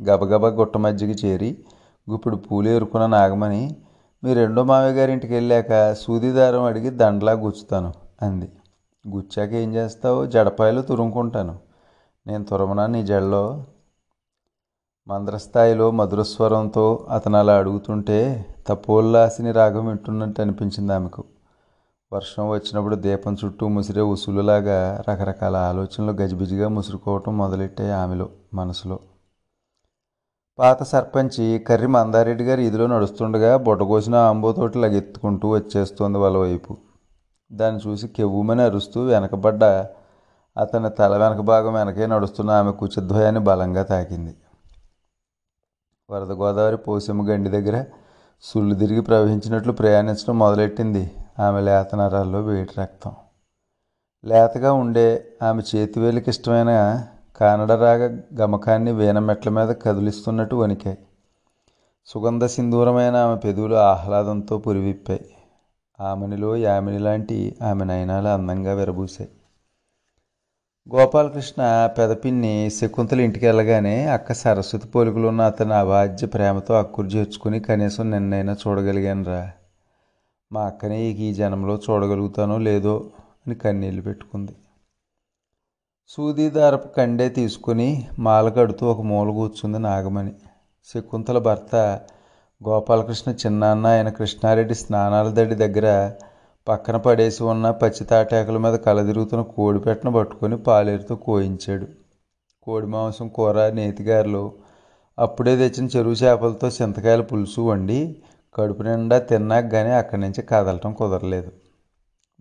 [0.00, 1.50] గబగబా గుట్ట మధ్యకి చేరి
[2.10, 3.76] గుప్పుడు పూలు ఎరుకున్న నాగమని
[4.24, 8.52] మీ రెండో మావయ్య గారి వెళ్ళాక సూదిదారం అడిగి దండలా గుచ్చుతాను అంది.
[9.08, 10.26] గుచ్చాక ఏం చేస్తావు?
[10.26, 11.58] జడపాయలు తురుముకుంటాను.
[12.26, 13.64] నేను తురమనా నీ జడలో?
[15.08, 21.24] మంద్రస్థాయిలో మధురస్వరంతో అతను అలా అడుగుతుంటే తపోల్లాసిని రాగం వింటున్నట్టు అనిపించింది ఆమెకు.
[22.12, 28.98] వర్షం వచ్చినప్పుడు దీపం చుట్టూ ముసిరే ఉసులులాగా రకరకాల ఆలోచనలు గజిబిజిగా ముసురుకోవటం మొదలెట్టాయి ఆమెలో మనసులో.
[30.58, 36.76] పాత సర్పంచి కర్రి మందారెడ్డి గారు ఇదిలో నడుస్తుండగా బుడ్డకోసిన ఆంబోతోటి లగెత్తుకుంటూ వచ్చేస్తోంది వాళ్ళ వైపు
[37.52, 39.64] దాన్ని చూసి కెవ్వుమని అరుస్తూ వెనకబడ్డ
[40.56, 44.34] అతని తల వెనక భాగం వెనకే నడుస్తున్న ఆమె కుచద్వయాన్ని బలంగా తాకింది.
[46.10, 47.84] వరద గోదావరి పోసెమ్మ గండి దగ్గర
[48.42, 51.10] సుళ్ళు తిరిగి ప్రవహించినట్లు ప్రయాణించడం మొదలెట్టింది.
[51.38, 53.12] ఆమె లేత నరాల్లో వేటి రక్తం.
[54.24, 56.70] లేతగా ఉండే ఆమె చేతివేలికి ఇష్టమైన
[57.40, 60.98] కానడరాగ గమకాన్ని వీణమెట్ల మీద కదిలిస్తున్నట్టు వణికాయి.
[62.06, 65.24] సుగంధ సింధూరమైన ఆమె పెదవులు ఆహ్లాదంతో పురివిప్పాయి.
[66.00, 69.30] ఆమెనిలో యామిని లాంటి ఆమె నయనాలు అందంగా విరబూసాయి
[70.94, 78.52] గోపాలకృష్ణ పెదపిన్ని శకుంతల ఇంటికి వెళ్ళగానే అక్క సరస్వతి పోలికలున్న అతని అవాధ్య ప్రేమతో అక్కురు చేర్చుకుని కనీసం నిన్నైనా
[78.52, 79.50] చూడగలిగానురా.
[80.52, 83.10] మా అక్కనే ఈ జనంలో చూడగలుగుతానో లేదో
[83.46, 84.52] అని కన్నీళ్ళు పెట్టుకుంది.
[86.08, 90.32] సూదీదారపు కండే తీసుకుని మాల కడుతూ ఒక మూల కూర్చుంది నాగమణి.
[90.88, 92.00] శకుంతల భర్త
[92.68, 96.12] గోపాలకృష్ణ చిన్నాన్న ఆయన కృష్ణారెడ్డి స్నానాల దడి దగ్గర
[96.68, 101.86] పక్కన పడేసి ఉన్న పచ్చి తాటాకుల మీద కలదిరుగుతున్న కోడిపెట్టను పట్టుకొని పాలేరుతో కోయించాడు.
[102.62, 104.52] కోడి మాంసం కూర నేతిగారులు
[105.18, 108.16] అప్పుడే తెచ్చిన చెరువు చేపలతో చింతకాయల పులుసు వండి
[108.54, 111.52] కడుపు నిండా తిన్నాక కానీ అక్కడి నుంచి కదలటం కుదరలేదు.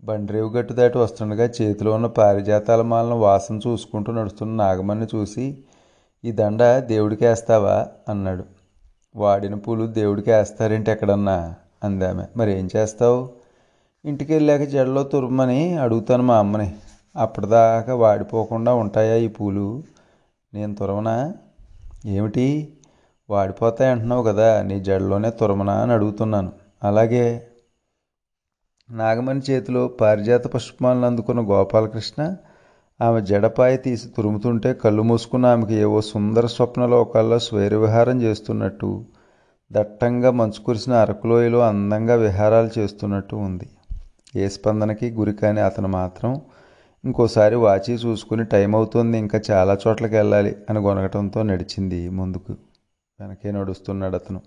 [0.04, 5.58] బండ్రేవు గట్టు దాటి వస్తుండగా చేతిలో ఉన్న పారిజాతాల మాలను వాసన చూసుకుంటూ నడుస్తున్న నాగమణ్ణి చూసి
[6.24, 8.44] ఈ దండ దేవుడికి వేస్తావా అన్నాడు.
[9.16, 13.28] వాడిన పూలు దేవుడికి వేస్తారేంటి ఎక్కడన్నా అందామె మరి ఏం చేస్తావు?
[14.04, 16.74] ఇంటికి వెళ్ళాక జడలో తురుమని అడుగుతాను మా అమ్మని.
[17.16, 19.82] అప్పటిదాకా వాడిపోకుండా ఉంటాయా ఈ పూలు?
[20.54, 21.34] నేను తురమనా?
[22.06, 22.72] ఏమిటి?
[23.30, 25.72] వాడిపోతాయి అంటున్నావు కదా నీ జడలోనే తురమనా?
[25.72, 26.52] అని అడుగుతున్నాను.
[26.84, 27.46] అలాగే
[28.94, 32.36] నాగమణి చేతిలో పారిజాత పుష్పాలను అందుకున్న గోపాలకృష్ణ
[33.02, 39.04] ఆమె జడపాయ తీసి తురుముతుంటే కళ్ళు మూసుకున్న ఆమెకి ఏవో సుందర స్వప్నలోకాల్లో స్వైరవిహారం చేస్తున్నట్టు
[39.72, 43.70] దట్టంగా మంచు కురిసిన అరకులోయలో అందంగా విహారాలు చేస్తున్నట్టు ఉంది.
[44.36, 46.40] ఏ స్పందనకి గురి కాని అతను మాత్రం
[47.04, 52.52] ఇంకోసారి వాచి చూసుకుని టైం అవుతుంది ఇంకా చాలా చోట్లకి వెళ్ళాలి అని గొనగటంతో నడిచింది ముందుకు.
[53.20, 54.40] వెనకే నడుస్తున్నాడు అతను.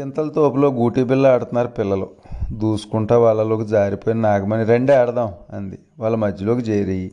[0.00, 2.10] చింతల తోపులో గూటి బిల్ల ఆడుతున్నారు పిల్లలు.
[2.52, 5.78] దూసుకుంటా వాళ్ళలోకి జారిపోయిన నాగమణి రెండే ఆడదాం అంది.
[5.98, 7.12] వాళ్ళ మధ్యలోకి చేరి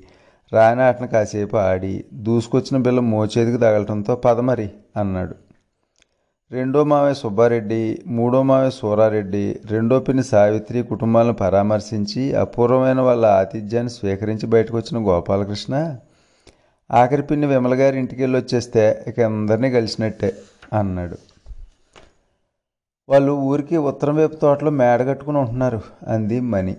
[0.54, 5.36] రాని ఆటను కాసేపు ఆడి దూసుకొచ్చిన బిల్ల మోచేతికి తగలటంతో పదమరి అన్నాడు.
[6.52, 14.48] రెండో మావే సుబ్బారెడ్డి మూడో మావే సూరారెడ్డి రెండో పిన్ని సావిత్రి కుటుంబాలను పరామర్శించి అపూర్వమైన వాళ్ళ ఆతిథ్యాన్ని స్వీకరించి
[14.48, 15.98] బయటకు వచ్చిన గోపాలకృష్ణ
[16.92, 20.34] ఆఖరి పిన్ని విమల గారి ఇంటికి వెళ్ళి వచ్చేస్తే ఇక అందరినీ కలిసినట్టే
[20.74, 21.37] అన్నాడు.
[23.10, 26.78] వాళ్ళు ఊరికి ఉత్తరం వైపు తోటలో మేడ కట్టుకుని ఉంటున్నారు అంది మణి.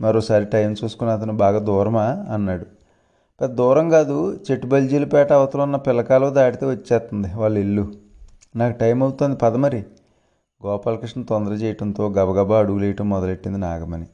[0.00, 2.26] మరోసారి టైం చూసుకుని అతను బాగా దూరమా?
[2.30, 2.66] అన్నాడు.
[3.40, 7.92] పెద్ద దూరం కాదు చెట్టు బల్జీలపేట అవతల ఉన్న పిల్లకాలు దాటితే వచ్చేస్తుంది వాళ్ళ ఇల్లు.
[8.56, 9.84] నాకు టైం అవుతుంది పద మరి.
[10.66, 14.06] గోపాలకృష్ణ తొందర చేయటంతో గబగబా అడుగులేయటం మొదలెట్టింది నాగమణి.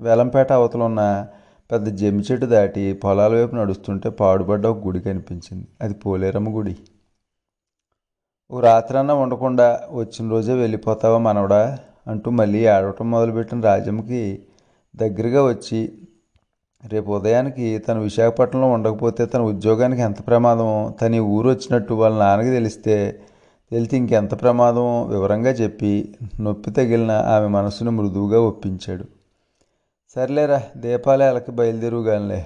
[0.00, 1.26] వేలంపేట అవతల ఉన్న
[1.72, 5.66] పెద్ద జమ్మి చెట్టు దాటి పొలాల వైపు నడుస్తుంటే పాడుపడ్డ ఒక గుడి కనిపించింది.
[5.80, 6.76] అది పోలేరమ్మ గుడి.
[8.52, 11.78] ఓ రాత్రన్నా ఉండకుండా వచ్చిన రోజే వెళ్ళిపోతావా మనవడా?
[12.08, 14.20] అంటూ మళ్ళీ ఆడవటం మొదలుపెట్టిన రాజమ్మకి
[14.94, 15.80] దగ్గరగా వచ్చి
[16.84, 22.50] రేపు ఉదయానికి తను విశాఖపట్నంలో ఉండకపోతే తన ఉద్యోగానికి ఎంత ప్రమాదమో తన ఈ ఊరు వచ్చినట్టు వాళ్ళ నాన్నకి
[22.50, 22.96] తెలిస్తే
[23.70, 25.08] తెలిసి ఇంకెంత ప్రమాదం?
[25.08, 25.92] వివరంగా చెప్పి
[26.40, 29.04] నొప్పి తగిలిన ఆమె మనసును మృదువుగా ఒప్పించాడు.
[30.16, 32.40] సర్లేరా దీపాలే అలకి బయలుదేరుగానిలే.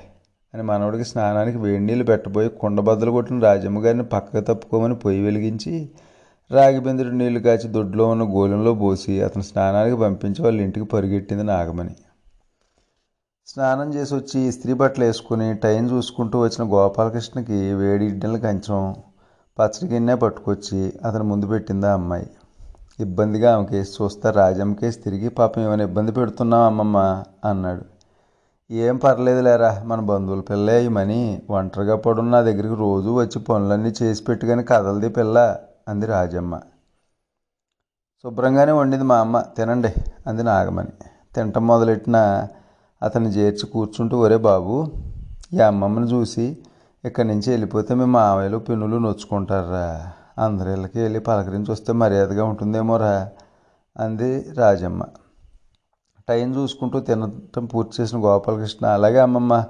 [0.56, 5.88] అని మనవడికి స్నానానికి వేడి నీళ్ళు పెట్టబోయి కుండ బద్దలు కొట్టిన రాజమ్మ గారిని పక్కకు తప్పుకోమని పొయ్యి వెలిగించి
[6.50, 11.94] రాగిబిందుడు నీళ్ళు కాచి దొడ్లో ఉన్న గోలెంలో పోసి అతను స్నానానికి పంపించి వాళ్ళ ఇంటికి పరిగెట్టింది నాగమణి.
[13.46, 18.94] స్నానం చేసి వచ్చి ఇస్త్రీ బట్టలు వేసుకుని టైం చూసుకుంటూ వచ్చిన గోపాలకృష్ణకి వేడి కంచెం కంచం
[19.58, 22.26] పచ్చడి గిన్నె పట్టుకొచ్చి అతను ముందు పెట్టిందా అమ్మాయి.
[23.00, 27.24] ఇబ్బందిగా ఆమె కేసు చూస్తా రాజమ్మ కేసు తిరిగి పాపం ఏమైనా ఇబ్బంది పెడుతున్నాం అమ్మమ్మ?
[27.44, 27.95] అన్నాడు.
[28.70, 30.88] ఏం పర్లేదు లేరా మన బంధువుల పిల్ల ఈ
[31.50, 35.56] ఒంటరిగా పడున్న నా దగ్గరికి రోజు వచ్చి పనులన్నీ చేసి పెట్టుకొని కదలది పిల్ల
[35.88, 36.60] అంది రాజమ్మ.
[38.24, 39.40] శుభ్రంగానే వండింది మా అమ్మ.
[39.40, 39.94] తినండి
[40.26, 40.88] అంది నాగమణి.
[41.34, 42.48] తింటం మొదలెట్టిన
[43.02, 44.86] అతన్ని చేర్చి కూర్చుంటూ ఒరే బాబు
[45.52, 46.56] ఈ అమ్మమ్మని చూసి
[47.04, 50.12] ఇక్కడి నుంచి వెళ్ళిపోతే మీ మావయ్యలు పిన్నులు నొచ్చుకుంటారా
[50.44, 53.28] అందరి ఇళ్ళకి వెళ్ళి పలకరించి వస్తే మర్యాదగా ఉంటుందేమోరా
[53.98, 55.02] అంది రాజమ్మ.
[56.28, 59.64] టైం చూసుకుంటూ తినటం పూర్తి చేసిన గోపాలకృష్ణ అలాగే అమ్మమ్మ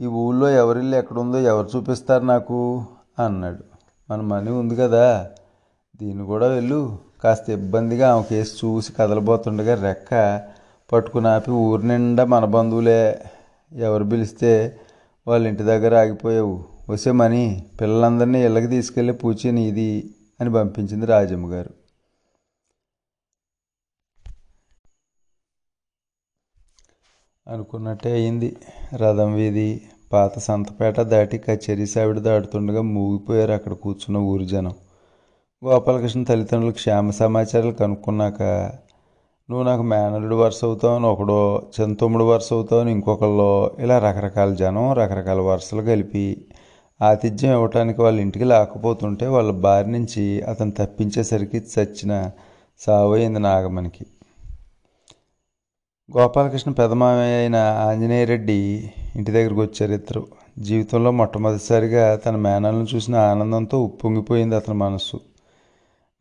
[0.00, 2.84] ఈ ఊళ్ళో ఎవరిల్లు ఎక్కడుందో ఎవరు చూపిస్తారు నాకు?
[3.18, 3.64] అన్నాడు.
[4.10, 5.30] మన మనీ ఉంది కదా
[6.02, 6.96] దీన్ని కూడా వెళ్ళు.
[7.24, 10.42] కాస్త ఇబ్బందిగా ఆమె కేసు చూసి కదలబోతుండగా రెక్క
[10.92, 13.20] పట్టుకుని ఆపి ఊరి నిండా మన బంధువులే
[13.72, 14.80] ఎవరు పిలిస్తే
[15.26, 16.64] వాళ్ళ ఇంటి దగ్గర ఆగిపోయావు.
[16.90, 21.79] వసే మనీ పిల్లలందరినీ ఇళ్ళకి తీసుకెళ్ళి పూచి నీది అని పంపించింది రాజమ్మ గారు
[27.50, 28.56] అనుకున్నట్టే అయింది.
[28.94, 29.80] రథం వీధి
[30.12, 34.74] పాత సంతపేట దాటి కచేరీ సావిడ దాటుతుండగా మూగిపోయారు అక్కడ కూర్చున్న ఊరు జనం.
[35.64, 38.42] గోపాలకృష్ణ తల్లిదండ్రులు క్షేమ సమాచారాలు కనుక్కున్నాక
[39.48, 41.38] నువ్వు నాకు మేనల్లుడు వరుస అవుతావని ఒకడో
[42.00, 46.46] తమ్ముడు వరుస అవుతావని ఇంకొకళ్ళు ఇలా రకరకాల జనం రకరకాల వరుసలు కలిపి
[47.02, 52.30] ఆతిథ్యం ఇవ్వటానికి వాళ్ళ ఇంటికి లేకపోతుంటే వాళ్ళ బారి నుంచి అతను తప్పించేసరికి చచ్చిన
[52.80, 54.06] సావయింది నాగమనికి
[56.18, 60.26] గోపాలకృష్ణ పెదమామయ్య అయిన ఆంజనేయరెడ్డి ఇంటి దగ్గరికి వచ్చారు ఇద్దరు.
[60.58, 65.20] జీవితంలో మొట్టమొదటిసారిగా తన మేనల్ని చూసిన ఆనందంతో ఉప్పొంగిపోయింది అతని మనస్సు.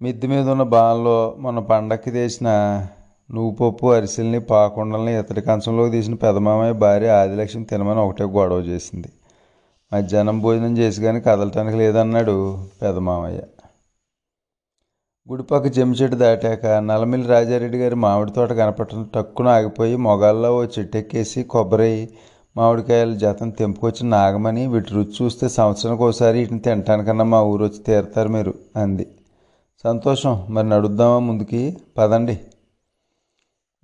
[0.01, 2.47] మిద్ది మీద ఉన్న బాణలో మన పండక్కి తీసిన
[3.31, 9.07] నువ్వు పప్పు అరిసెల్ని పాకుండల్ని ఇతడి కంచంలోకి తీసిన పెదమామయ్య భార్య ఆదిలక్ష్మి తినమని ఒకటే గొడవ చేసింది.
[9.93, 13.39] మధ్యాహ్నం భోజనం చేసి కానీ కదలటానికి లేదన్నాడు పెదమామయ్య.
[15.31, 20.97] గుడిపక్క జమ్మి చెట్టు దాటాక నల్లమిల్లి రాజారెడ్డి గారి మామిడి తోట కనపడటం టక్కున ఆగిపోయి మొగాల్లో ఓ చెట్టు
[20.97, 22.09] ఎక్కేసి కొబ్బరి
[22.57, 28.29] మామిడికాయల జతం తెంపుకొచ్చి నాగమని వీటి రుచి చూస్తే సంవత్సరానికి ఒకసారి వీటిని తినటానికన్నా మా ఊరు వచ్చి తీరుతారు
[28.29, 29.07] మీరు అంది.
[29.83, 30.47] సంతోషం.
[30.49, 31.77] మరి నడుద్దామా ముందుకి?
[31.97, 32.39] పదండి.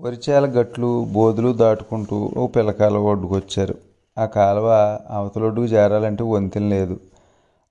[0.02, 3.76] వరిచేల గట్లు బోధులు దాటుకుంటూ ఓ పిల్లకాల ఒడ్డుకొచ్చారు.
[4.18, 7.00] ఆ కాలువ అవతలొడ్డుకు చేరాలంటే వంతెన లేదు.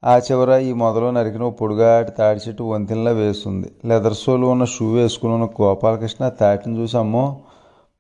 [0.05, 3.72] ఆ చివర ఈ మొదలు నరికిన పొడుగాటి తాడి చెట్టు వంతెనలా వేస్తుంది.
[3.84, 7.40] లెదర్ సోలు ఉన్న షూ వేసుకుని ఉన్న గోపాలకృష్ణ తాటిని చూసి అమ్మో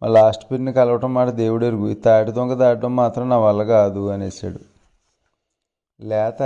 [0.02, 1.88] మా లాస్ట్ పిన్ని కలవటం మాట దేవుడు ఎరుగు.
[1.88, 4.60] ఈ తాటి దొంగ దాటడం మాత్రం నా వల్ల కాదు అనేసాడు
[6.00, 6.42] లేత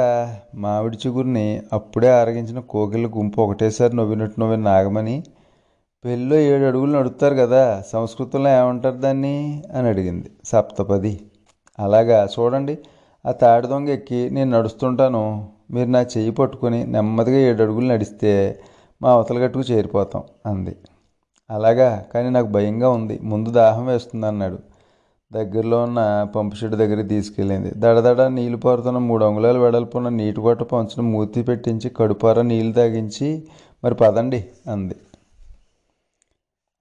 [0.54, 5.22] మామిడి చిగురిని అప్పుడే ఆరగించిన కోకిల గుంపు ఒకటేసారి నవ్వినట్టు నవ్విన నాగమని
[6.04, 9.62] పెళ్ళిలో ఏడు అడుగులు నడుపుతారు కదా సంస్కృతంలో ఏమంటారు దాన్ని?
[9.74, 10.30] అని అడిగింది.
[10.44, 11.20] సప్తపది.
[11.78, 12.28] అలాగా?
[12.38, 12.78] చూడండి.
[13.24, 15.22] ఆ తాడి దొంగ ఎక్కి నేను నడుస్తుంటాను.
[15.72, 18.32] మీరు నా చెయ్యి పట్టుకొని నెమ్మదిగా ఏడు అడుగులు నడిస్తే
[19.00, 20.74] మా అవతల గట్టుకు చేరిపోతాం అంది.
[21.50, 23.16] అలాగా కానీ నాకు భయంగా ఉంది.
[23.22, 24.58] ముందు దాహం వేస్తుంది అన్నాడు
[25.30, 26.00] దగ్గరలో ఉన్న
[26.34, 27.70] పంపు షెడ్ దగ్గరికి తీసుకెళ్ళింది.
[27.76, 33.28] దడదడ నీళ్ళు పారుతున్న మూడు అంగుళాలు వెడల్పున్న నీటి గొట్ట పంచును మూతి పెట్టించి కడుపార నీళ్ళు తాగించి
[33.84, 34.96] మరి పదండి అంది.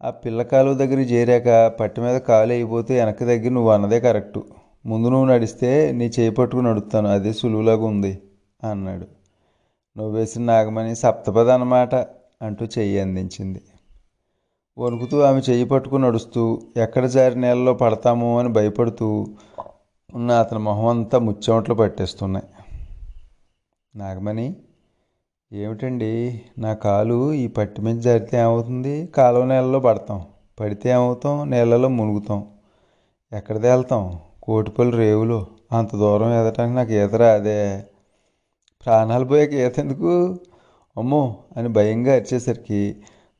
[0.03, 4.41] ఆ పిల్ల కాలువ దగ్గర చేరాక పట్టి మీద కాలు అయిపోతే వెనక్కి దగ్గర నువ్వు అన్నదే కరెక్టు.
[4.87, 8.21] ముందు నువ్వు నడిస్తే నీ చేయి పట్టుకుని నడుస్తాను అదే సులువులాగా ఉంది
[8.63, 9.07] అన్నాడు.
[9.97, 11.95] నువ్వేసిన నాగమణి సప్తపద అన్నమాట
[12.41, 13.61] అంటూ చెయ్యి అందించింది.
[14.77, 19.27] వణుకుతూ ఆమె చెయ్యి పట్టుకుని నడుస్తూ ఎక్కడ జారి నేలలో పడతామో అని భయపడుతూ
[20.13, 22.45] ఉన్న అతని మొహం అంతా ముచ్చెమట్లు పట్టేస్తున్నాయి.
[23.95, 24.55] నాగమణి
[25.53, 26.41] ఏమిటండి?
[26.57, 29.07] నా కాలు ఈ పట్టి మీద జారితే ఏమవుతుంది?
[29.07, 30.25] కాలువ నేలలో పడతాం.
[30.59, 31.49] పడితే ఏమవుతాం?
[31.49, 32.47] నీళ్ళలో మునుగుతాం.
[33.33, 35.47] ఎక్కడ తేలుతాం కోటిపల్లి రేవులో.
[35.71, 37.83] అంత దూరం ఎదటానికి నాకు ఈత రాదే.
[38.85, 40.39] ప్రాణాలు పోయాక ఈత ఎందుకు?
[40.97, 41.35] అమ్మో!
[41.57, 42.95] అని భయంగా అరిచేసరికి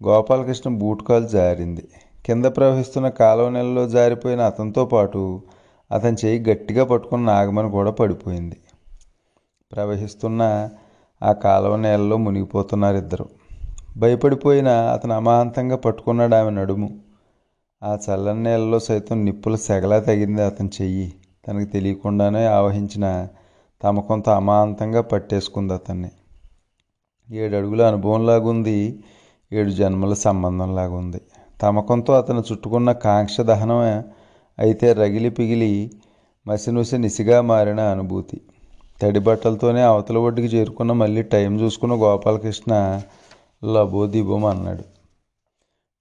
[0.08, 1.88] గోపాలకృష్ణ బూట్కాలు జారింది.
[2.26, 5.42] కింద ప్రవహిస్తున్న కాలువ నెలలో జారిపోయిన అతనితో పాటు
[5.92, 8.58] అతని చేయి గట్టిగా పట్టుకున్న నాగమని కూడా పడిపోయింది.
[9.72, 10.70] ప్రవహిస్తున్న
[11.24, 13.30] ఆ కాలువ నేలలో మునిగిపోతున్నారు ఇద్దరు.
[13.98, 17.00] భయపడిపోయిన అతను అమాంతంగా పట్టుకున్నాడు ఆమె నడుము.
[17.84, 21.14] ఆ చల్లని నేలలో సైతం నిప్పుల సెగలా తగింది అతని చెయ్యి.
[21.48, 23.28] తనకు తెలియకుండానే ఆవహించిన
[23.84, 26.10] తమ కొంత అమాంతంగా పట్టేసుకుంది అతన్ని.
[27.32, 29.04] ఏడు అడుగుల అనుభవంలాగుంది
[29.54, 31.22] ఏడు జన్మల సంబంధంలాగుంది.
[31.62, 34.04] తమకంతో అతను చుట్టుకున్న కాంక్ష దహనం
[34.60, 35.92] అయితే రగిలి పిగిలి
[36.48, 38.42] మసినుసి నిసిగా మారిన అనుభూతి.
[39.02, 43.02] తడి బట్టలతోనే అవతల ఒడ్డుకి చేరుకున్న మళ్ళీ టైం చూసుకున్న గోపాలకృష్ణ
[43.66, 44.04] లబో
[44.48, 44.97] అన్నాడు.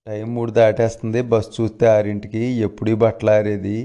[0.06, 1.22] టైం మూడు దాటేస్తుంది.
[1.22, 3.78] బస్సు చూస్తే ఆరింటికి ఎప్పుడు బట్టలు ఆరేది?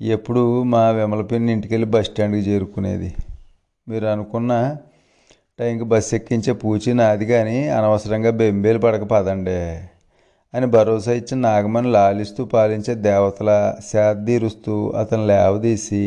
[0.00, 3.10] ఎప్పుడు మా విమలపిన్ని ఇంటికి వెళ్ళి బస్ స్టాండ్కి చేరుకునేది.
[3.88, 4.52] మీరు అనుకున్న
[5.58, 9.58] టైంకి బస్సు ఎక్కించే పూచి నాది కానీ అనవసరంగా బెంబేలు పడక పదండే
[10.54, 16.04] అని భరోసా ఇచ్చిన నాగమని లాలిస్తూ పాలించే దేవతల శాద్దీరుస్తూ అతను లేవదీసి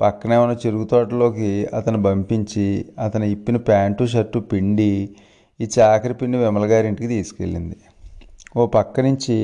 [0.00, 2.66] పక్కనే ఉన్న చెరుకు తోటలోకి అతను పంపించి
[2.98, 4.92] అతను ఇప్పిన ప్యాంటు షర్టు పిండి
[5.60, 7.76] ఈ చాకరి పిండి విమల గారింటికి తీసుకెళ్ళింది.
[8.54, 9.36] ఓ పక్క నుంచి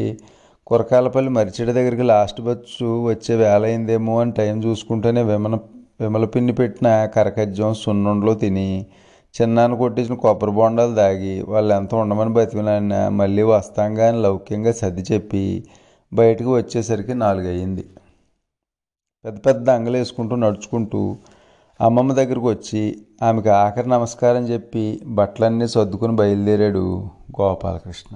[0.67, 5.57] కురకాలపల్లి మరిచెడి దగ్గరికి లాస్ట్ బస్సు వచ్చే వేళ అయిందేమో అని టైం చూసుకుంటూనే విమల
[6.01, 8.69] విమల పిండి పెట్టిన కరకజ్జం సున్నుండలో తిని
[9.35, 15.45] చిన్నాను కొట్టించిన కొబ్బరి బొండాలు దాగి వాళ్ళు ఎంత ఉండమని బతికినాన్న మళ్ళీ వస్తాంగా అని లౌక్యంగా సర్ది చెప్పి
[16.13, 17.85] బయటకు వచ్చేసరికి నాలుగు అయ్యింది
[19.25, 21.01] పెద్ద పెద్ద అంగలు వేసుకుంటూ నడుచుకుంటూ
[21.81, 22.83] అమ్మమ్మ దగ్గరకు వచ్చి
[23.23, 24.85] ఆమెకు ఆఖరి నమస్కారం చెప్పి
[25.19, 26.85] బట్టలన్నీ సర్దుకుని బయలుదేరాడు
[27.41, 28.13] గోపాలకృష్ణ.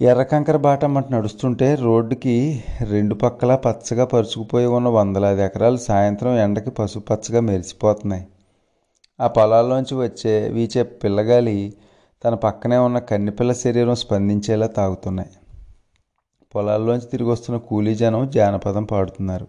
[0.00, 7.40] ఎర్రకంకర బాటమ్మట నడుస్తుంటే రోడ్డుకి రెండు పక్కల పచ్చగా పరుచుకుపోయి ఉన్న వందలాది ఎకరాలు సాయంత్రం ఎండకి పసుపు పచ్చగా
[7.40, 8.26] మెరిసిపోతున్నాయి.
[9.20, 11.74] ఆ పొలాల్లోంచి వచ్చే వీచే పిల్లగాలి
[12.24, 15.30] తన పక్కనే ఉన్న కన్నిపిల్ల శరీరం స్పందించేలా తాగుతున్నాయి.
[16.54, 19.46] పొలాల్లోంచి తిరిగి వస్తున్న కూలీ జనం జానపదం పాడుతున్నారు.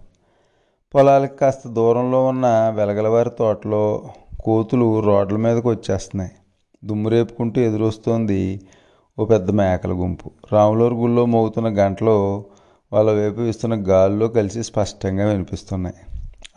[0.96, 6.32] పొలాలకి కాస్త దూరంలో ఉన్న వెలగలవారి తోటలో కోతులు రోడ్ల మీదకు వచ్చేస్తున్నాయి.
[6.86, 8.62] దుమ్ము రేపుకుంటూ ఎదురొస్తోంది
[9.20, 10.32] ఓ పెద్ద మేకల గుంపు.
[10.54, 12.46] రాములూరు గుళ్ళో మోగుతున్న గంటలో
[12.94, 15.96] వాళ్ళ వైపు ఇస్తున్న గాల్లో కలిసి స్పష్టంగా వినిపిస్తున్నాయి.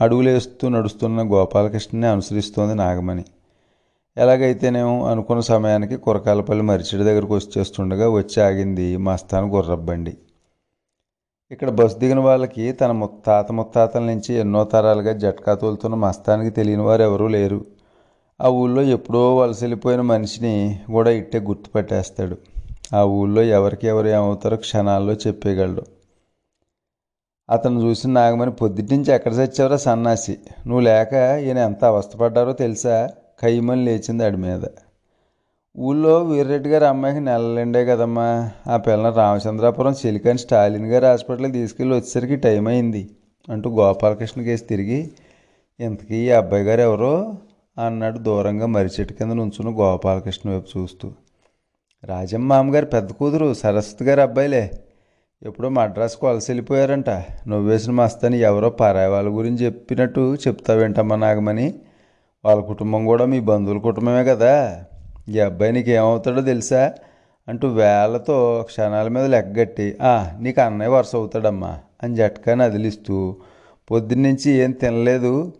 [0.00, 3.24] అడుగులేస్తూ నడుస్తున్న గోపాలకృష్ణని అనుసరిస్తోంది నాగమణి.
[4.16, 10.16] ఎలాగైతేనేమో అనుకున్న సమయానికి కురకాలపల్లి మరిచిడి దగ్గరకు వచ్చేస్తుండగా వచ్చి ఆగింది మస్తాన్ గుర్రబ్బండి.
[11.50, 17.02] ఇక్కడ బస్సు దిగిన వాళ్ళకి తన ముత్తాత ముత్తాతల నుంచి ఎన్నో తరాలుగా జట్కా తోలుతున్న మస్తానికి తెలియని వారు
[17.02, 17.64] ఎవరూ లేరు.
[18.40, 22.36] ఆ ఊళ్ళో ఎప్పుడో వలస వెళ్ళిపోయిన మనిషిని కూడా ఇట్టే గుర్తుపట్టేస్తాడు.
[22.95, 25.82] ఆ ఊళ్ళో ఎవరికి ఎవరు ఏమవుతారో క్షణాల్లో చెప్పేయగలడు.
[27.51, 30.39] అతను చూసిన నాగమణి పొద్దుటించి ఎక్కడ చచ్చావరా సన్నాసి?
[30.66, 33.09] నువ్వు లేక ఈయన ఎంత అవస్థపడ్డారో తెలుసా?
[33.43, 34.61] కయ్యమని లేచింది అడి మీద.
[35.78, 38.51] ఊళ్ళో వీర్రెడ్డి గారి అమ్మాయికి నెలలుండే కదమ్మా.
[38.66, 43.11] ఆ పిల్లని రామచంద్రాపురం చిలికని స్టాలిన్ గారి హాస్పిటల్కి తీసుకెళ్ళి వచ్చేసరికి టైం అయింది.
[43.49, 45.11] అంటూ గోపాలకృష్ణ కేసు తిరిగి
[45.80, 47.34] ఇంతకీ ఈ అబ్బాయి గారు ఎవరో?
[47.86, 51.12] అన్నాడు దూరంగా మరిచెట్టు కింద నుంచున్న గోపాలకృష్ణ వైపు చూస్తూ.
[52.05, 54.70] రాజమ్మ మామగారు పెద్ద కూతురు సరస్వతి గారి అబ్బాయిలే.
[55.42, 57.11] ఎప్పుడో మద్రాసుకు వలస వెళ్ళిపోయారంట.
[57.46, 61.74] నువ్వేసిన మస్తని ఎవరో పరాయి వాళ్ళ గురించి చెప్పినట్టు చెప్తావేంటమ్మా నాగమని
[62.44, 64.84] వాళ్ళ కుటుంబం కూడా మీ బంధువుల కుటుంబమే కదా.
[65.28, 66.92] ఈ అబ్బాయి నీకు ఏమవుతాడో తెలుసా?
[67.49, 69.96] అంటూ వేళ్ళతో క్షణాల మీద లెక్కగట్టి
[70.38, 73.36] నీకు అన్నయ్య వరుస అవుతాడమ్మా అని జట్కాని అదిలిస్తూ
[73.90, 75.53] పొద్దున్నుంచి ఏం తినలేదు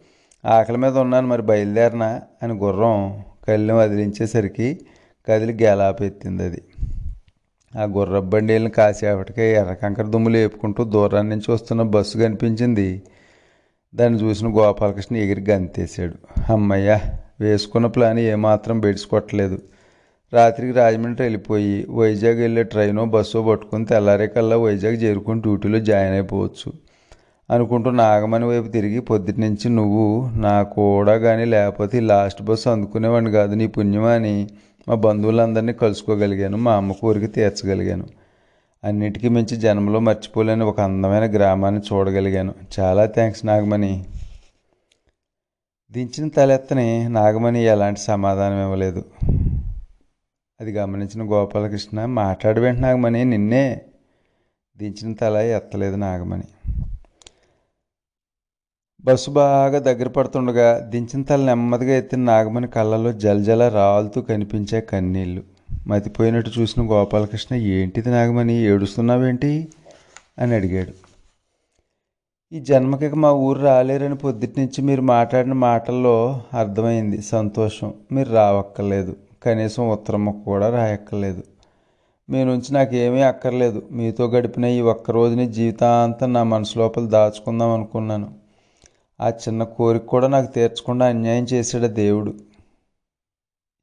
[0.45, 4.69] ఆకలి మీద ఉన్నాను మరి బయలుదేరనా అని గుర్రం కళ్ళెం వదిలించేసరికి
[5.29, 6.63] కదిలి గేలాపెత్తింది అది.
[7.77, 13.03] ఆ గుర్రబండి వెళ్ళిన కాసేపటికే ఎర్ర కంకర దుమ్ము లేపుకుంటూ దూరాన్ని నుంచి వస్తున్న బస్సు కనిపించింది.
[13.95, 16.15] దాన్ని చూసిన గోపాలకృష్ణ ఎగిరి గంతేశాడు.
[16.53, 16.99] అమ్మయ్య
[17.41, 19.59] వేసుకున్న ప్లాన్ ఏమాత్రం బెడిసికొట్టలేదు
[20.33, 26.73] రాత్రికి రాజమండ్రి వెళ్ళిపోయి వైజాగ్ వెళ్ళే ట్రైనో బస్సో పట్టుకుని తెల్లారే కల్లా వైజాగ్ చేరుకుని డ్యూటీలో జాయిన్ అయిపోవచ్చు
[27.51, 33.55] అనుకుంటూ నాగమణి వైపు తిరిగి పొద్దుటి నుంచి నువ్వు నా కూడా కానీ లేకపోతే లాస్ట్ బస్సు అందుకునేవాడిని కాదు
[33.55, 34.49] నీ పుణ్యమా అని
[34.89, 38.09] మా బంధువులందరినీ కలుసుకోగలిగాను మా అమ్మ కోరిక తీర్చగలిగాను.
[38.85, 42.55] అన్నిటికీ మించి జన్మలో మర్చిపోలేని ఒక అందమైన గ్రామాన్ని చూడగలిగాను.
[42.81, 44.05] చాలా థ్యాంక్స్ నాగమణి.
[45.93, 49.05] దించిన తలెత్తని నాగమణి ఎలాంటి సమాధానం ఇవ్వలేదు.
[50.61, 53.81] అది గమనించిన గోపాలకృష్ణ మాట్లాడి వెంట నాగమణి నిన్నే
[54.79, 56.45] దించిన తల ఎత్తలేదు నాగమణి.
[59.05, 65.43] బస్సు బాగా దగ్గర పడుతుండగా దించిన తల నెమ్మదిగా ఎత్తిన నాగమణి కళ్ళలో జలజల రాలుతూ కనిపించే కన్నీళ్ళు.
[65.87, 69.69] మతిపోయినట్టు చూసిన గోపాలకృష్ణ ఏంటిది నాగమణి ఏడుస్తున్నావేంటి?
[70.39, 70.93] అని అడిగాడు.
[72.55, 77.95] ఈ జన్మకి మా ఊరు రాలేరని పొద్దుటి నుంచి మీరు మాట్లాడిన మాటల్లో అర్థమైంది సంతోషం.
[78.13, 79.17] మీరు రావక్కర్లేదు.
[79.43, 81.43] కనీసం ఉత్తరం కూడా రాయక్కర్లేదు.
[82.31, 83.83] మీ నుంచి నాకేమీ అక్కర్లేదు.
[83.93, 88.48] మీతో గడిపిన ఈ ఒక్క రోజుని జీవితాంతం నా మనసు లోపల దాచుకుందాం అనుకున్నాను.
[89.21, 92.35] ఆ చిన్న కోరిక కూడా నాకు తీర్చకుండా అన్యాయం చేశాడు దేవుడు.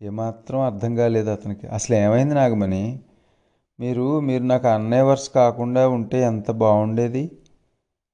[0.01, 1.67] ఏమాత్రం అర్థం కాలేదు అతనికి.
[1.67, 2.99] అసలు ఏమైంది నాగమణి?
[3.79, 7.31] మీరు మీరు నాకు అన్నయ్య వర్స్ కాకుండా ఉంటే ఎంత బాగుండేది?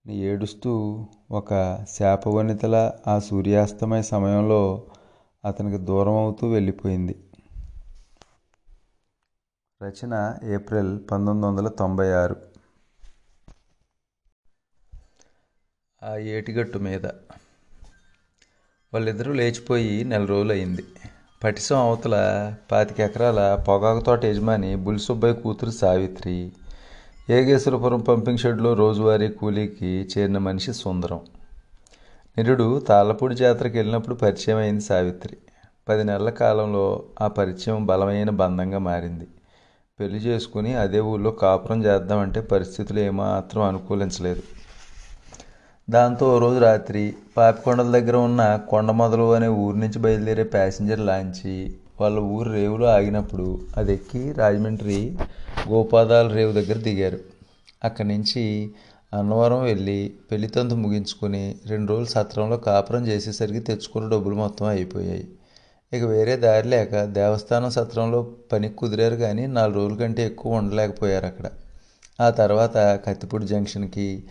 [0.06, 4.88] ఏడుస్తూ ఒక శాపవనితల ఆ సూర్యాస్తమయ సమయంలో
[5.46, 7.16] అతనికి దూరం అవుతూ వెళ్ళిపోయింది.
[9.84, 12.51] రచన ఏప్రిల్ పంతొమ్మిది వందల తొంభై ఆరు.
[16.04, 17.06] ఆ ఏటిగట్టు మీద.
[18.93, 20.84] వాళ్ళిద్దరూ లేచిపోయి నెల రోజులు అయింది
[21.43, 22.16] పటిసం అవతల
[22.72, 26.52] పాతిక ఎకరాల పొగాకు తోట యజమాని బుల్సుబ్బాయి కూతురు సావిత్రి.
[27.30, 31.22] ఏగేశ్వరపురం పంపింగ్ షెడ్లో రోజువారీ కూలీకి చేరిన మనిషి సుందరం.
[32.38, 35.38] నిరుడు తాళ్ళపూడి జాతరకు వెళ్ళినప్పుడు పరిచయం అయింది సావిత్రి.
[35.89, 39.28] పది నెలల కాలంలో ఆ పరిచయం బలమైన బంధంగా మారింది.
[39.99, 44.43] పెళ్ళి చేసుకుని అదే ఊళ్ళో కాపురం చేద్దామంటే పరిస్థితులు ఏమాత్రం అనుకూలించలేదు.
[45.90, 52.20] దాంతో ఓ రోజు రాత్రి పాపికొండల దగ్గర ఉన్న కొండమొదలు అనే ఊరి నుంచి బయలుదేరే ప్యాసింజర్ లాంచి వాళ్ళ
[52.20, 55.18] ఊరు రేవులో ఆగినప్పుడు అది ఎక్కి రాజమండ్రి
[55.70, 57.20] గోపాదాల రేవు దగ్గర దిగారు.
[57.84, 58.72] అక్కడి నుంచి
[59.14, 65.28] అన్నవరం వెళ్ళి పెళ్ళితంతు ముగించుకొని రెండు రోజులు సత్రంలో కాపురం చేసేసరికి తెచ్చుకున్న డబ్బులు మొత్తం అయిపోయాయి.
[65.94, 68.22] ఇక వేరే దారి లేక దేవస్థానం సత్రంలో
[68.52, 71.48] పనికి కుదిరారు కానీ నాలుగు రోజుల కంటే ఎక్కువ ఉండలేకపోయారు అక్కడ.
[72.22, 74.24] ఆ తర్వాత కత్తిపూడి జంక్షన్కి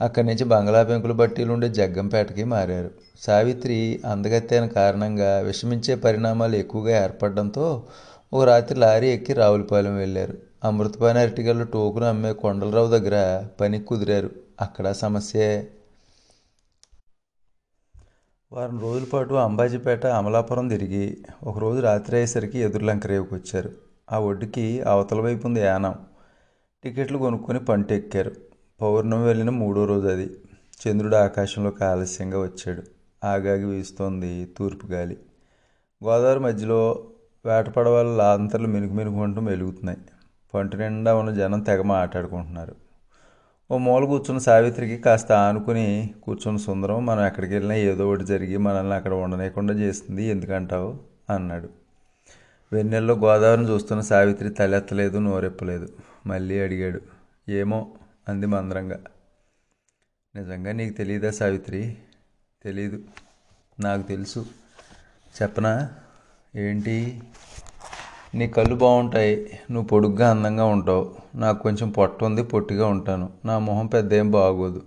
[0.00, 2.90] అక్కడి నుంచి బంగ్లా పెంకులు బట్టీలు ఉండే జగ్గంపేటకి మారారు.
[3.20, 7.86] సావిత్రి అందగత్తైన కారణంగా విషమించే పరిణామాలు ఎక్కువగా ఏర్పడడంతో
[8.32, 10.38] ఒక రాత్రి లారీ ఎక్కి రావులపాలెం వెళ్ళారు.
[10.64, 14.30] అమృతపాని అరటిగల్లు టోకును అమ్మే కొండలరావు దగ్గర పనికి కుదిరారు.
[14.60, 15.68] అక్కడ సమస్యే.
[18.52, 23.70] వారం రోజుల పాటు అంబాజీపేట అమలాపురం తిరిగి ఒకరోజు రాత్రి అయ్యేసరికి ఎదురులంక రేవుకి వచ్చారు.
[24.12, 25.94] ఆ ఒడ్డుకి అవతల వైపు ఉంది యానం.
[26.84, 28.47] టికెట్లు కొనుక్కొని పంట ఎక్కారు
[28.80, 30.30] పౌర్ణమి వెళ్ళిన మూడో రోజు అది.
[30.86, 32.82] చంద్రుడు ఆకాశంలోకి ఆలస్యంగా వచ్చాడు.
[33.26, 35.16] ఆగాగి వీస్తోంది తూర్పు గాలి.
[36.04, 37.04] గోదావరి మధ్యలో
[37.46, 39.98] వేటపడవాళ్ళ లాంతర్లు మినుకు మినుకుంటూ మెలుగుతున్నాయి.
[40.54, 42.74] పంట నిండా ఉన్న జనం తెగ మాట్లాడుకుంటున్నారు.
[43.70, 48.94] ఓ మూల కూర్చున్న సావిత్రికి కాస్త ఆనుకుని కూర్చున్న సుందరం మనం ఎక్కడికి వెళ్ళినా ఏదో ఒకటి జరిగి మనల్ని
[48.94, 50.96] అక్కడ ఉండనేకుండా చేస్తుంది ఎందుకంటావు?
[51.30, 51.68] అన్నాడు.
[52.72, 55.88] వెన్నెల్లో గోదావరిని చూస్తున్న సావిత్రి తలెత్తలేదు నోరెప్పలేదు.
[56.26, 57.00] మళ్ళీ అడిగాడు.
[57.50, 57.88] ఏమో?
[58.28, 58.98] అంది మందరంగా.
[60.36, 61.96] నిజంగా నీకు తెలియదా సావిత్రి?
[62.62, 63.04] తెలీదు.
[63.80, 64.46] నాకు తెలుసు.
[65.42, 65.90] చెప్పనా?
[66.56, 67.22] ఏంటి?
[68.34, 69.60] నీ కళ్ళు బాగుంటాయి.
[69.70, 71.16] నువ్వు పొడుగ్గా అందంగా ఉంటావు.
[71.34, 73.32] నాకు కొంచెం పొట్ట ఉంది పొట్టిగా ఉంటాను.
[73.44, 74.84] నా మొహం పెద్ద ఏం బాగోదు.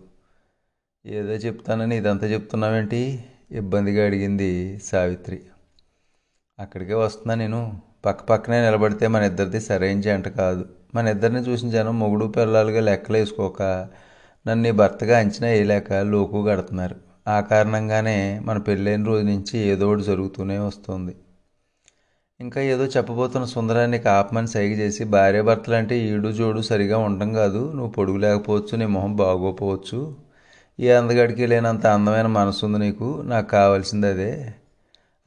[1.05, 3.25] ఏదో చెప్తానని ఇదంతా చెప్తున్నావేంటి?
[3.51, 5.43] ఇబ్బందిగా అడిగింది సావిత్రి.
[6.59, 7.81] అక్కడికే వస్తున్నా నేను.
[8.05, 10.69] పక్క పక్కనే నిలబడితే మన ఇద్దరిది సరైన జంట కాదు.
[10.95, 13.61] మన ఇద్దరిని చూసిన జనం మొగుడు పిల్లలుగా లెక్కలు వేసుకోక
[14.47, 16.95] నన్ను నీ భర్తగా అంచనా వేయలేక లోకు కడుతున్నారు.
[17.27, 21.15] ఆ కారణంగానే మన పెళ్ళైన రోజు నుంచి ఏదో ఒకటి జరుగుతూనే వస్తుంది.
[22.39, 27.71] ఇంకా ఏదో చెప్పబోతున్న సుందరాన్ని కాపమని సైగ చేసి భార్యాభర్తలు అంటే ఈడు జోడు సరిగా ఉండడం కాదు.
[27.75, 30.15] నువ్వు పొడుగు లేకపోవచ్చు నీ మొహం బాగోపోవచ్చు.
[30.79, 33.21] ఈ అందగడికి లేనంత అందమైన మనసు ఉంది నీకు.
[33.25, 34.53] నాకు కావాల్సింది అదే.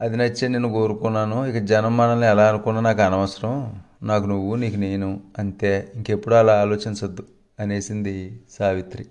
[0.01, 1.45] అది నచ్చే నేను కోరుకున్నాను.
[1.45, 3.81] ఇక జనం మనల్ని ఎలా అనుకున్నా నాకు అనవసరం.
[4.05, 5.91] నాకు నువ్వు నీకు నేను అంతే.
[5.95, 7.27] ఇంకెప్పుడు అలా ఆలోచించద్దు
[7.59, 9.05] అనేసింది సావిత్రి.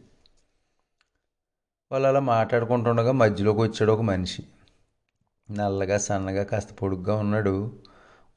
[1.93, 4.43] వాళ్ళు అలా మాట్లాడుకుంటుండగా మధ్యలోకి వచ్చాడు ఒక మనిషి.
[5.51, 7.73] నల్లగా సన్నగా కాస్త పొడుగ్గా ఉన్నాడు.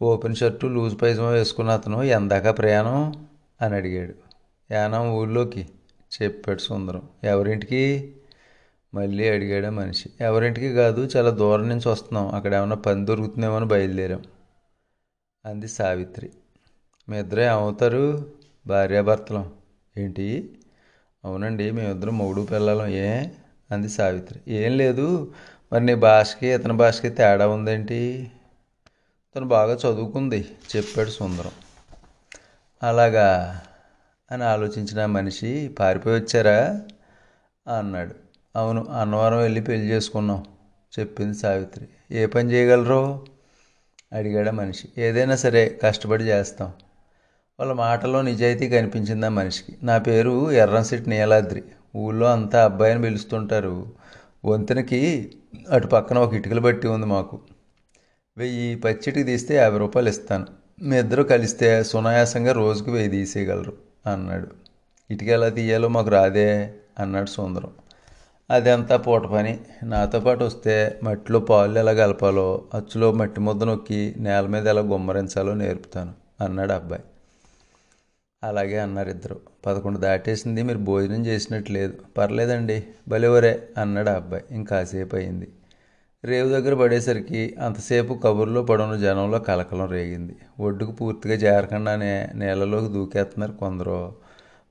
[0.02, 3.28] ఓపెన్ షర్టు లూజ్ పైజమా వేసుకున్న అతను ఎందాక ప్రయాణం?
[3.62, 4.14] అని అడిగాడు.
[4.72, 5.70] యానం ఊళ్ళోకి
[6.22, 7.10] చెప్పాడు సుందరం.
[7.24, 8.16] ఎవరింటికి?
[8.94, 10.10] మళ్ళీ అడిగాడు మనిషి.
[10.22, 12.36] ఎవరింటికి కాదు చాలా దూరం నుంచి వస్తున్నాం.
[12.36, 14.24] అక్కడ ఏమైనా పని దొరుకుతుందేమో అని బయలుదేరాం
[15.46, 16.30] అంది సావిత్రి.
[17.10, 18.32] మీ ఇద్దరే అవుతారు
[18.68, 19.54] భార్యాభర్తలం.
[19.98, 20.58] ఏంటి?
[21.26, 23.26] అవునండి మేమిద్దరం మూడు పిల్లలం ఏ?
[23.72, 24.40] అంది సావిత్రి.
[24.48, 25.34] ఏం లేదు
[25.74, 28.32] మరి నీ భాషకి ఇతని భాషకి తేడా ఉందేంటి?
[29.36, 31.52] తను బాగా చదువుకుంది చెప్పాడు సుందరం.
[32.84, 33.62] అలాగా?
[34.32, 36.82] అని ఆలోచించిన మనిషి పారిపోయి వచ్చారా?
[37.78, 38.16] అన్నాడు.
[38.56, 40.46] అవును అన్నవరం వెళ్ళి పెళ్ళి చేసుకున్నాం
[41.00, 41.88] చెప్పింది సావిత్రి.
[42.12, 43.26] ఏ పని చేయగలరు?
[44.14, 44.88] అడిగాడు మనిషి.
[44.98, 46.74] ఏదైనా సరే కష్టపడి చేస్తాం.
[47.60, 49.78] వాళ్ళ మాటలో నిజాయితీ కనిపించింది ఆ మనిషికి?
[49.84, 51.64] నా పేరు ఎర్రంశెట్టి నీలాద్రి.
[51.96, 53.86] ఊళ్ళో అంతా అబ్బాయిని పిలుస్తుంటారు.
[54.46, 55.32] వంతెనకి
[55.70, 57.40] అటు పక్కన ఒక ఇటుకలు బట్టి ఉంది మాకు.
[58.38, 60.46] వెయ్యి పచ్చిటికి తీస్తే యాభై రూపాయలు ఇస్తాను.
[60.82, 63.74] మీ ఇద్దరు కలిస్తే సునాయాసంగా రోజుకు వెయ్యి తీసేయగలరు
[64.06, 64.48] అన్నాడు.
[65.12, 67.72] ఇటుక ఎలా తీయాలో మాకు రాదే అన్నాడు సుందరం.
[68.52, 69.60] అదంతా పూట పని.
[69.84, 75.54] నాతో పాటు వస్తే మట్టిలో పాలు ఎలా కలపాలో అచ్చులో మట్టి ముద్ద నొక్కి నేల మీద ఎలా గుమ్మరించాలో
[75.54, 77.04] నేర్పుతాను అన్నాడు అబ్బాయి.
[78.44, 79.40] అలాగే అన్నారు ఇద్దరు.
[79.66, 81.94] పదకొండు దాటేసింది మీరు భోజనం చేసినట్టు లేదు.
[82.18, 84.44] పర్లేదండి భలేవరే అన్నాడు ఆ అబ్బాయి.
[84.52, 85.48] ఇంకాసేపు అయింది.
[86.26, 90.36] రేవు దగ్గర పడేసరికి అంతసేపు కబుర్లో పడున్న జనంలో కలకలం రేగింది.
[90.60, 94.16] ఒడ్డుకు పూర్తిగా జారకుండానే నీళ్ళలోకి దూకేస్తున్నారు కొందరు.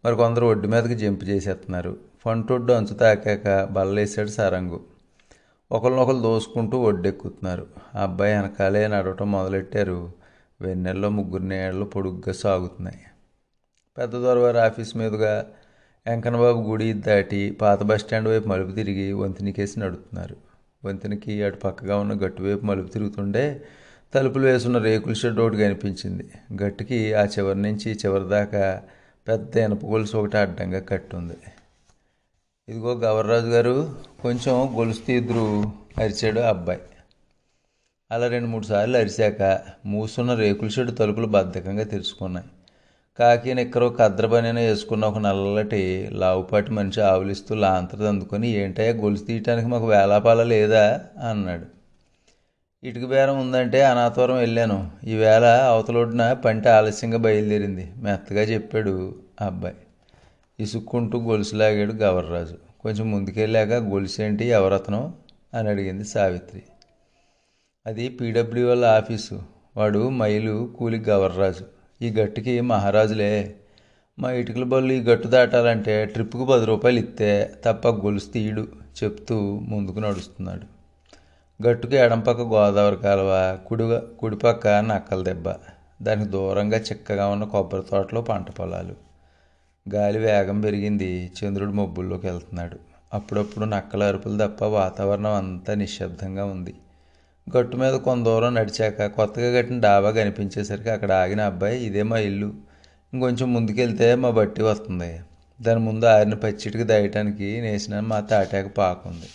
[0.05, 1.97] మరి కొందరు ఒడ్డు మీదకి జంపు చేసేస్తున్నారు.
[2.25, 4.81] ఫంటొడ్డు అంచు తాకాక బల్లలేసాడు సరంగు.
[5.73, 7.67] ఒకరినొకరు దోసుకుంటూ ఒడ్డెక్కుతున్నారు.
[7.95, 10.13] ఆ అబ్బాయి వెనకాలే నడవటం మొదలెట్టారు.
[10.61, 12.99] వెన్నెల్లో ముగ్గురు నీళ్ళు పొడుగ్గా సాగుతున్నాయి.
[13.99, 15.47] పెద్ద దొరవారి ఆఫీస్ మీదుగా
[16.07, 20.37] వెంకన్నబాబు గుడి దాటి పాత బస్టాండ్ వైపు మలుపు తిరిగి వంతెనకేసి నడుపుతున్నారు.
[20.85, 23.65] వంతెనకి అటు పక్కగా ఉన్న గట్టు వైపు మలుపు తిరుగుతుండే
[24.15, 26.31] తలుపులు వేసున్న రేకుల షెడ్ ఒకటి కనిపించింది.
[26.63, 28.83] గట్టుకి ఆ చివరి నుంచి చివరి దాకా
[29.29, 31.37] పెద్ద ఇనప గొలుసు ఒకటి అడ్డంగా కట్టుంది.
[32.69, 35.73] ఇదిగో గవర్రాజు గారు కొంచెం గొలుసు తీద్దురు
[36.03, 36.81] అరిచాడు అబ్బాయి.
[38.11, 42.47] అలా రెండు మూడు సార్లు అరిశాక మూసున్న రేకుల షెడ్ తలుపులు బద్ధకంగా తెరుచుకున్నాయి.
[43.19, 49.89] కాకి నిక్కరో కద్రబనిన వేసుకున్న ఒక నల్లటి లావుపాటి మనిషి ఆవులిస్తూ లాంతరది అందుకొని ఏంటయ్యా గొలుసు తీయటానికి మాకు
[49.89, 51.01] వేలాపాల లేదా?
[51.29, 51.67] అన్నాడు.
[52.87, 54.91] ఇటుక బేరం ఉందంటే అనాథవరం వెళ్ళాను.
[55.05, 59.75] ఈవేళ అవతలొడ్డున పంట ఆలస్యంగా బయలుదేరింది మెత్తగా చెప్పాడు ఆ అబ్బాయి.
[60.61, 62.57] ఇసుక్కుంటూ గొలుసు లాగాడు గవర్రాజు.
[62.81, 65.15] కొంచెం ముందుకెళ్ళాక గొలుసేంటి ఎవరతనం?
[65.55, 66.63] అని అడిగింది సావిత్రి.
[67.87, 69.43] అది పీడబ్ల్యూ ఆఫీసు.
[69.77, 71.76] వాడు మైలు కూలి గవర్రాజు.
[72.03, 73.55] ఈ గట్టుకి మహారాజులే.
[74.19, 78.69] మా ఇటుకల బళ్ళు ఈ గట్టు దాటాలంటే ట్రిప్కు పది రూపాయలు ఇస్తే తప్ప గొలుసు తీయడు
[79.05, 80.67] చెప్తూ ముందుకు నడుస్తున్నాడు.
[81.69, 85.55] గట్టుకి ఎడంపక్క గోదావరి కాలువ కుడి కుడిపక్క నక్కల దెబ్బ.
[86.03, 88.95] దానికి దూరంగా చిక్కగా ఉన్న కొబ్బరి తోటలో పంట పొలాలు.
[89.95, 92.77] గాలి వేగం పెరిగింది చంద్రుడు మబ్బుల్లోకి వెళ్తున్నాడు.
[93.15, 96.75] అప్పుడప్పుడు నక్కల అరుపులు తప్ప వాతావరణం అంతా నిశ్శబ్దంగా ఉంది.
[97.47, 102.55] గట్టు మీద కొంత దూరం నడిచాక కొత్తగా కట్టిన డాబా కనిపించేసరికి అక్కడ ఆగిన అబ్బాయి ఇదే మా ఇల్లు.
[103.13, 105.21] ఇంకొంచెం ముందుకెళ్తే మా బట్టి వస్తుంది.
[105.63, 109.29] దాని ముందు ఆరిన పచ్చిటికి దాయటానికి నేసిన మా తాటాకు పాకుంది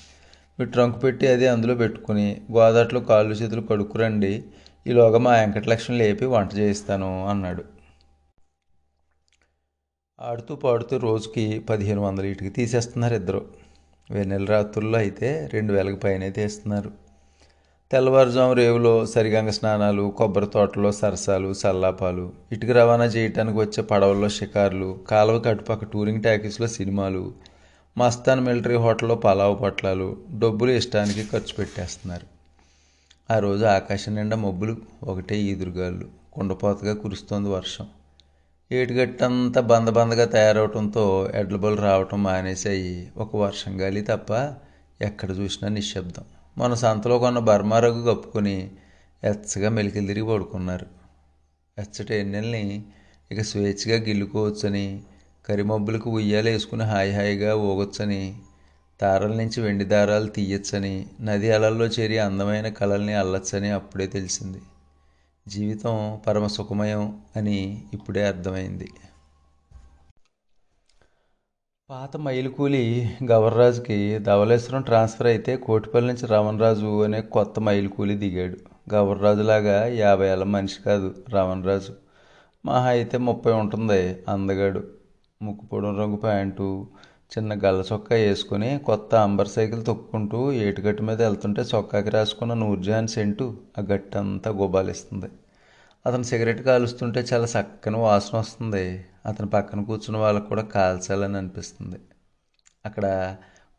[0.60, 4.44] మీ ట్రంక్ పెట్టి అది అందులో పెట్టుకుని గోదాట్లో కాళ్ళు చేతులు కడుక్కురండి.
[4.88, 7.64] ఈలోగా మా వెంకటలక్ష్మి లేపి వంట చేయిస్తాను అన్నాడు.
[10.22, 13.46] ఆడుతూ పాడుతూ రోజుకి పదిహేను వందల ఇటుకి తీసేస్తున్నారు ఇద్దరు.
[14.12, 17.01] వెన్నెల రాత్రుల్లో అయితే రెండు వేలకు పైనే తీస్తున్నారు.
[17.92, 25.40] తెల్లవారుజాము రేవులో సరిగంగ స్నానాలు కొబ్బరి తోటలో సరసాలు సల్లాపాలు ఇటుక రవాణా చేయటానికి వచ్చే పడవల్లో షికార్లు కాలువ
[25.40, 27.34] కట్టుపక్క టూరింగ్ ట్యాకీస్లో సినిమాలు
[27.98, 32.28] మస్తాన్ మిలిటరీ హోటల్లో పలావు పొట్లాలు డబ్బులు ఇష్టానికి ఖర్చు పెట్టేస్తున్నారు.
[33.34, 36.08] ఆ రోజు ఆకాశం నిండా మబ్బులు ఒకటే ఈదురుగాళ్ళు.
[36.34, 37.88] కుండపోతగా కురుస్తోంది వర్షం.
[38.72, 44.32] ఏటిగట్టంతా బంద బందగా తయారవటంతో ఎడ్ల బలు రావటం మానేసాయి ఒక వర్షం గాలి తప్ప
[45.02, 46.24] ఎక్కడ చూసినా నిశ్శబ్దం.
[46.62, 48.72] మన సంతలో కొన్న బర్మారగు కప్పుకొని
[49.24, 50.86] ఎచ్చగా మెలికలు తిరిగి పడుకున్నారు.
[51.80, 52.84] ఎచ్చటి ఎన్నెల్ని
[53.32, 55.02] ఇక స్వేచ్ఛగా గిల్లుకోవచ్చని
[55.46, 58.36] కరిమబ్బులకు ఉయ్యాలు వేసుకుని హాయి హాయిగా ఊగొచ్చని
[59.02, 64.62] తారల నుంచి వెండి దారాలు తీయచ్చని నది అలల్లో చేరి అందమైన కళల్ని అల్లచ్చని అప్పుడే తెలిసింది.
[65.48, 68.90] జీవితం పరమ సుఖమయం అని ఇప్పుడే అర్థమైంది.
[71.92, 72.82] పాత మైలుకూలి
[73.32, 78.58] గవర్రాజుకి ధవళేశ్వరం ట్రాన్స్ఫర్ అయితే కోటిపల్లి నుంచి రావణరాజు అనే కొత్త మైలుకూలి దిగాడు.
[78.94, 81.94] గవర్రాజులాగా యాభై ఏళ్ళ మనిషి కాదు రావణరాజు.
[82.66, 84.84] మహా అయితే ముప్పై ఉంటుంది అందగాడు.
[85.42, 86.88] ముక్కు పొడం రంగు ప్యాంటు
[87.34, 93.58] చిన్న గల్ల చొక్కా వేసుకుని కొత్త అంబర్ సైకిల్ తొక్కుంటూ ఏటుగట్టు మీద వెళ్తుంటే చొక్కాకి రాసుకున్న నూర్జాన్ సెంటు
[93.80, 95.30] ఆ గట్టంతా గుబాలిస్తుంది.
[96.06, 99.06] అతను సిగరెట్ కాలుస్తుంటే చాలా చక్కని వాసన వస్తుంది.
[99.26, 102.00] అతని పక్కన కూర్చున్న వాళ్ళకు కూడా కాల్చాలని అనిపిస్తుంది.
[102.86, 103.06] అక్కడ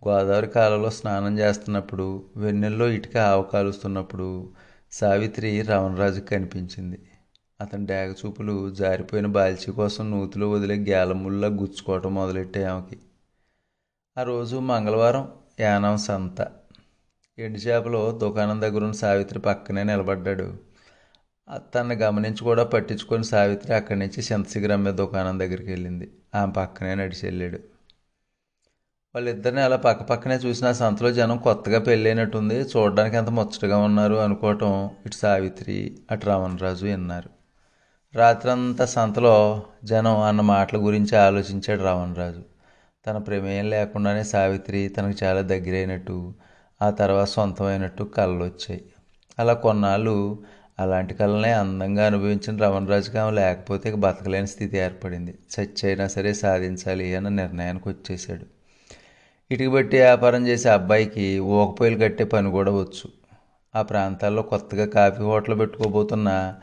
[0.03, 4.53] గోదావరి కాలంలో స్నానం చేస్తున్నప్పుడు వెన్నెల్లో ఇటుక ఆవు కాలుస్తున్నప్పుడు
[4.93, 6.99] సావిత్రి రావణరాజుకి కనిపించింది.
[7.61, 12.99] అతని డేగ చూపులు జారిపోయిన బాల్చి కోసం నూతిలో వదిలే గేలముల్లా గుచ్చుకోవటం మొదలెట్టే ఆమెకి.
[14.17, 15.29] ఆ రోజు మంగళవారం
[15.61, 16.41] యానం సంత.
[17.39, 20.72] ఎండు చేపలో దుకాణం దగ్గర ఉన్న సావిత్రి పక్కనే నిలబడ్డాడు.
[21.49, 26.07] తనని గమనించి కూడా పట్టించుకొని సావిత్రి అక్కడి నుంచి చింతశిఖరమ్మే దుకాణం దగ్గరికి వెళ్ళింది.
[26.35, 27.59] ఆమె పక్కనే నడిచి వెళ్ళాడు.
[29.15, 32.55] వాళ్ళిద్దరిని అలా పక్క పక్కనే చూసిన సంతలో జనం కొత్తగా పెళ్ళైనట్టుంది.
[32.55, 37.31] చూడడానికి ఎంత ముచ్చటగా ఉన్నారు అనుకోవటం ఇటు సావిత్రి అటు రావణరాజు విన్నారు.
[38.15, 42.43] రాత్రంతా సంతలో జనం అన్న మాటల గురించి ఆలోచించాడు రావణరాజు
[43.07, 46.17] తన ప్రమేయం లేకుండానే సావిత్రి తనకు చాలా దగ్గరైనట్టు
[46.83, 48.83] ఆ తర్వాత సొంతమైనట్టు కళ్ళు వచ్చాయి
[49.39, 50.17] అలా కొన్నాళ్ళు
[50.83, 55.35] అలాంటి కళలనే అందంగా అనుభవించిన రమణరాజుకి ఆమె లేకపోతే బతకలేని స్థితి ఏర్పడింది.
[55.55, 58.45] చచ్చైనా సరే సాధించాలి అన్న నిర్ణయానికి వచ్చేశాడు.
[59.51, 63.09] ఇటుకబట్టి వ్యాపారం చేసే అబ్బాయికి ఊకపోయిలు కట్టే పని కూడా వచ్చు.
[63.75, 66.55] ఆ ప్రాంతాల్లో కొత్తగా కాఫీ హోటల్ పెట్టుకోబోతున్న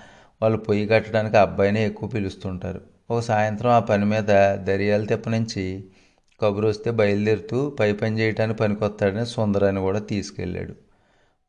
[0.41, 2.81] వాళ్ళు పొయ్యి కట్టడానికి అబ్బాయినే ఎక్కువ పిలుస్తుంటారు.
[3.11, 5.83] ఒక సాయంత్రం ఆ పని మీద దరియాల తిప్ప నుంచి
[6.41, 10.88] కబురు వస్తే బయలుదేరుతూ పై పని చేయడానికి పనికొస్తాడని సుందరాన్ని కూడా తీసుకెళ్ళాడు.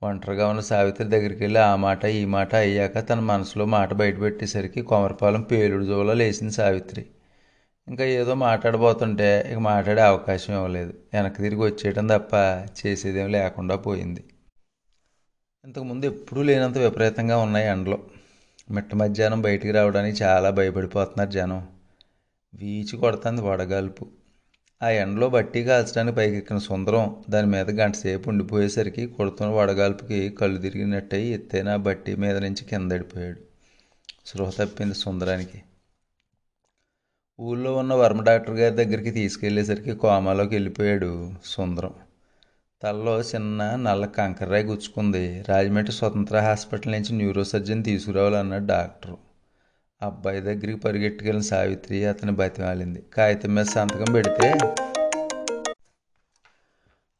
[0.03, 5.42] ఒంటరిగా ఉన్న సావిత్రి దగ్గరికి వెళ్ళి ఆ మాట ఈ మాట అయ్యాక తన మనసులో మాట బయటపెట్టేసరికి కొమరపాలెం
[5.42, 7.07] పేలుడు జోలో లేచింది సావిత్రి.
[7.88, 10.94] ఇంకా ఏదో మాట్లాడబోతుంటే ఇక మాట్లాడే అవకాశం ఇవ్వలేదు.
[11.14, 12.34] వెనక్కి తిరిగి వచ్చేయటం తప్ప
[12.78, 14.24] చేసేదేం లేకుండా పోయింది.
[15.64, 17.98] ఇంతకుముందు ఎప్పుడూ లేనంత విపరీతంగా ఉన్నాయి ఎండలో.
[18.70, 21.68] మిట్ట మధ్యాహ్నం బయటికి రావడానికి చాలా భయపడిపోతున్నారు జనం.
[22.55, 24.19] వీచి కొడుతుంది వడగాల్పు.
[24.82, 31.26] ఆ ఎండలో బట్టి కాల్చడానికి పైకెక్కిన సుందరం దాని మీద గంట సేపు ఉండిపోయేసరికి కొడుతున్న వడగాల్పుకి కళ్ళు తిరిగినట్టయి
[31.26, 33.40] ఎత్తైన బట్టి మీద నుంచి కిందడిపోయాడు
[34.26, 35.62] సృహ తప్పింది సుందరానికి.
[37.40, 41.94] ఊళ్ళో ఉన్న వర్మ డాక్టర్ గారి దగ్గరికి తీసుకెళ్ళేసరికి కోమాలోకి వెళ్ళిపోయాడు సుందరం.
[42.82, 45.44] తలలో చిన్న నల్ల కంకర్రాయి గుచ్చుకుంది.
[45.48, 49.29] రాజమండ్రి స్వతంత్ర హాస్పిటల్ నుంచి న్యూరో సర్జన్ తీసుకురావాలన్నాడు డాక్టరు.
[50.03, 53.03] అబ్బాయి దగ్గరికి పరిగెట్టుకెళ్ళిన సావిత్రి అతని బతిమాలింది.
[53.14, 54.48] కాగితం మీద సంతకం పెడితే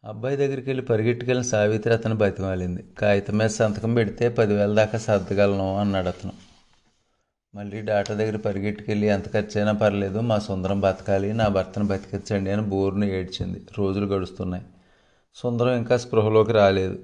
[0.05, 2.85] అబ్బాయి దగ్గరికి వెళ్ళి పరిగెట్టుకెళ్ళిన సావిత్రి అతను బతిమాలింది.
[2.99, 6.33] కాగితం మీద సంతకం పెడితే పదివేల దాకా సర్దగలను అన్నాడు అతను.
[7.55, 13.05] మళ్ళీ డాటా దగ్గర పరిగెట్టుకెళ్ళి ఎంత ఖర్చైనా పర్లేదు మా సుందరం బతకాలి నా భర్తను బతికించండి అని బోరును
[13.05, 13.63] ఏడ్చింది.
[13.79, 14.65] రోజులు గడుస్తున్నాయి.
[15.35, 16.99] సుందరం ఇంకా స్పృహలోకి రాలేదు.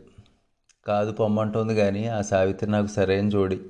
[0.86, 3.60] కాదు పొమ్మంటుంది కానీ ఆ సావిత్రి నాకు సరైన జోడి.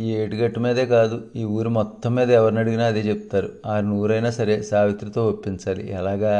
[0.00, 3.48] ఈ ఏటుగట్టు మీదే కాదు ఈ ఊరు మొత్తం మీద ఎవరిని అడిగినా అదే చెప్తారు.
[3.66, 5.90] ఆ నూరైనా సరే సావిత్రితో ఒప్పించాలి.
[5.92, 6.34] ఎలాగా?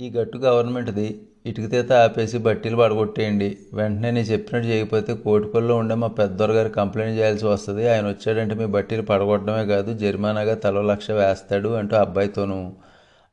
[0.00, 1.26] ఈ గట్టు గవర్నమెంట్ది.
[1.46, 3.58] ఇటుకతీత ఆపేసి బట్టీలు పడగొట్టేయండి.
[3.74, 7.88] వెంటనే నేను చెప్పినట్టు చేయకపోతే కోటిపల్లిలో ఉండే మా పెద్దోరు గారు కంప్లైంట్ చేయాల్సి వస్తుంది.
[7.88, 12.72] ఆయన వచ్చాడంటే మీ బట్టీలు పడగొట్టడమే కాదు జరిమానాగా తల లక్ష వేస్తాడు అంటూ అబ్బాయితోనూ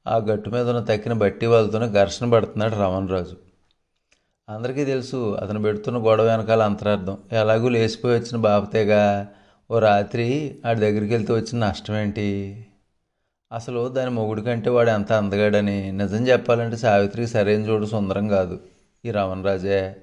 [0.08, 3.49] ఆ గట్టు మీద ఉన్న తక్కిన బట్టి వాళ్ళతోనే ఘర్షణ పడుతున్నాడు రమణరాజు.
[4.50, 7.18] అందరికీ తెలుసు అతను పెడుతున్న గొడవ వెనకాల అంతరార్థం.
[7.32, 9.28] ఎలాగూ లేచిపోయి వచ్చిన బాపతేగా
[9.72, 12.28] ఓ రాత్రి ఆడి దగ్గరికి వెళ్తే వచ్చిన నష్టం ఏంటి?
[13.52, 18.60] అసలు దాని మొగుడి కంటే వాడు ఎంత అందగాడని నిజం చెప్పాలంటే సావిత్రికి సరైన జోడు సుందరం కాదు
[19.06, 19.96] ఈ రమణ రాజే.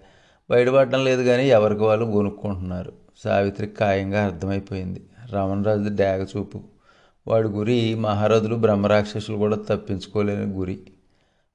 [0.51, 2.93] బయటపడడం లేదు కానీ ఎవరికి వాళ్ళు కొనుక్కుంటున్నారు
[3.25, 5.03] సావిత్రికి ఖాయంగా అర్థమైపోయింది.
[5.33, 6.61] రమణ రాజు డాగ చూపు.
[7.27, 10.79] వాడి గురి మహారథులు బ్రహ్మరాక్షసులు కూడా తప్పించుకోలేని గురి.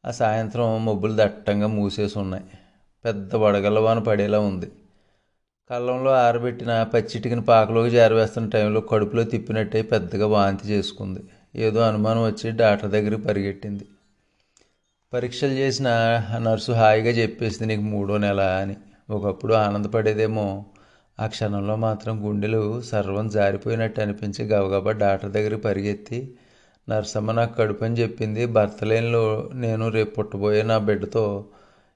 [0.06, 2.44] ఆ సాయంత్రం మబ్బులు దట్టంగా మూసేసి ఉన్నాయి.
[3.06, 4.72] పెద్ద వడగల్లవాన పడేలా ఉంది.
[5.70, 11.22] కళ్ళంలో ఆరబెట్టిన పచ్చిటికిన పాకలోకి జారవేస్తున్న టైంలో కడుపులో తిప్పినట్టే పెద్దగా వాంతి చేసుకుంది.
[11.56, 13.86] ఏదో అనుమానం వచ్చి డాక్టర్ దగ్గరికి పరిగెట్టింది.
[15.14, 15.88] పరీక్షలు చేసిన
[16.38, 18.76] నర్సు హాయిగా చెప్పేసింది నీకు మూడో నెల అని.
[19.10, 20.66] ఒకప్పుడు ఆనందపడేదేమో.
[21.20, 26.36] ఆ క్షణంలో మాత్రం గుండెలు సర్వం జారిపోయినట్టు అనిపించి గబగబా డాక్టర్ దగ్గరికి పరిగెత్తి
[26.90, 31.26] నర్సమ్మ నాకు కడుపు అని చెప్పింది భర్త లేనిలో నేను రేపు పుట్టబోయే నా బిడ్డతో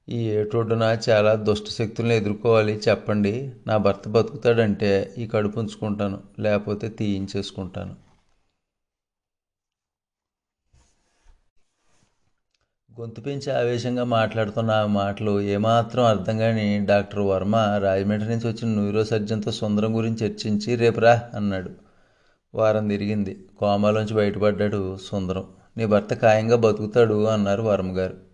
[0.09, 3.53] ఈ ఏటోడున చాలా దుష్ట శక్తులను ఎదుర్కోవాలి చెప్పండి.
[3.67, 7.95] నా భర్త బతుకుతాడంటే ఈ కడుపు ఉంచుకుంటాను లేకపోతే తీయించేసుకుంటాను.
[12.99, 19.03] గొంతు పెంచి ఆవేశంగా మాట్లాడుతున్న ఆ మాటలు ఏమాత్రం అర్థం కాని డాక్టర్ వర్మ రాజమండ్రి నుంచి వచ్చిన న్యూరో
[19.03, 21.71] సర్జన్తో సుందరం గురించి చర్చించి రేపు రా అన్నాడు.
[22.55, 23.45] వారం తిరిగింది.
[23.57, 25.47] కోమాలోంచి బయటపడ్డాడు సుందరం.
[25.77, 28.24] నీ భర్త ఖాయంగా బతుకుతాడు అన్నారు వర్మ గారు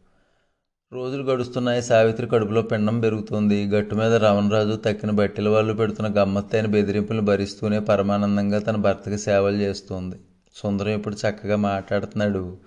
[0.93, 1.81] రోజులు గడుస్తున్నాయి.
[1.81, 3.65] సావిత్రి కడుపులో పిండం పెరుగుతుంది.
[3.65, 10.15] గట్టు మీద రమణరాజు తక్కిన బట్టెల వాళ్ళు పెడుతున్న గమ్మత్తైన బెదిరింపులు భరిస్తూనే పరమానందంగా తన భర్తకి సేవలు చేస్తోంది.
[10.55, 12.57] సుందరం ఇప్పుడు చక్కగా మాట్లాడుతున్నాడు.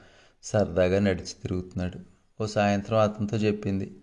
[0.42, 1.98] సరదాగా నడిచి తిరుగుతున్నాడు.
[2.42, 3.96] ఓ సాయంత్రం అతనితో చెప్పింది.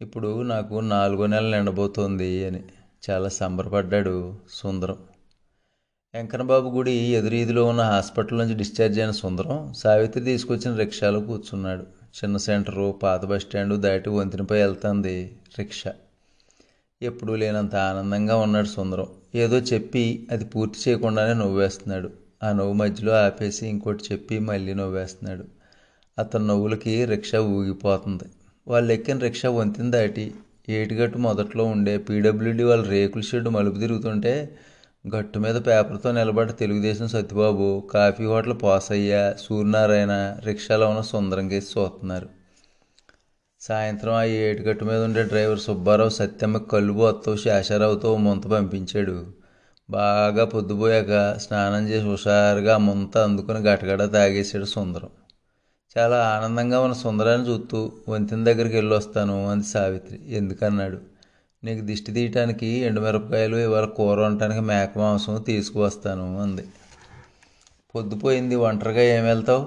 [0.00, 2.62] ఇప్పుడు నాకు నాలుగో నెలలు నిండబోతోంది అని.
[3.10, 4.96] చాలా సంబరపడ్డాడు సుందరం.
[6.14, 11.95] వెంకన్నబాబు గుడి ఎదురీదిలో ఉన్న హాస్పిటల్ నుంచి డిశ్చార్జ్ అయిన సుందరం సావిత్రి తీసుకొచ్చిన రిక్షాలో కూర్చున్నాడు.
[12.16, 15.92] చిన్న సెంటరు పాత బస్టాండు దాటి వంతినపై వెళ్తుంది రిక్షా.
[17.02, 19.06] ఎప్పుడూ లేనంత ఆనందంగా ఉన్నాడు సుందరం.
[19.34, 22.10] ఏదో చెప్పి అది పూర్తి చేయకుండానే నవ్వేస్తున్నాడు.
[22.42, 25.44] ఆ నవ్వు మధ్యలో ఆపేసి ఇంకోటి చెప్పి మళ్ళీ నవ్వేస్తున్నాడు.
[26.18, 28.24] అతని నవ్వులకి రిక్షా ఊగిపోతుంది.
[28.68, 30.34] వాళ్ళు ఎక్కిన రిక్షా వంతెన దాటి
[30.68, 34.56] ఏటిగట్టు మొదట్లో ఉండే పీడబ్ల్యూడి వాళ్ళ రేకుల షెడ్ మలుపు తిరుగుతుంటే
[35.14, 42.28] గట్టు మీద పేపర్తో నిలబడి తెలుగుదేశం సత్యబాబు కాఫీ హోటల్ పోసయ్య సూర్యనారాయణ రిక్షాలో ఉన్న సుందరం కేసి చూస్తున్నారు.
[43.60, 49.26] సాయంత్రం ఆ ఏటిగట్టు మీద ఉండే డ్రైవర్ సుబ్బారావు సత్యమ్మ కళ్ళు అత్తో శేషారావుతో ముంత పంపించాడు.
[49.90, 55.08] బాగా పొద్దుపోయాక స్నానం చేసి హుషారుగా ముంత అందుకుని గటగడ తాగేశాడు సుందరం.
[55.98, 60.18] చాలా ఆనందంగా ఉన్న సుందరాన్ని చూస్తూ వంతెన దగ్గరికి వెళ్ళి వస్తాను అంది సావిత్రి.
[60.26, 61.15] ఎందుకన్నాడు?
[61.64, 66.64] నీకు దిష్టి తీయటానికి ఎండుమిరపకాయలు ఇవాళ కూర వండటానికి మేక మాంసం తీసుకువస్తాను అంది.
[67.94, 69.66] పొద్దుపోయింది ఒంటరిగా ఏం వెళ్తావు?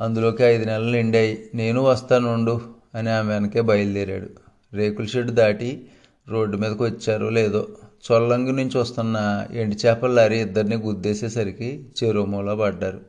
[0.00, 1.50] అందులోకి ఐదు నెలలు నిండాయి.
[1.54, 2.60] నేను వస్తాను ఉండు
[2.94, 4.28] అని ఆమె వెనకే బయలుదేరాడు.
[4.76, 5.86] రేకుల షెడ్ దాటి
[6.28, 7.68] రోడ్డు మీదకి వచ్చారో లేదో
[8.12, 13.00] చొల్లంగి నుంచి వస్తున్న ఎండి చేపల లారీ ఇద్దరిని గుద్దేసేసరికి చెరువుమూల పడ్డారు.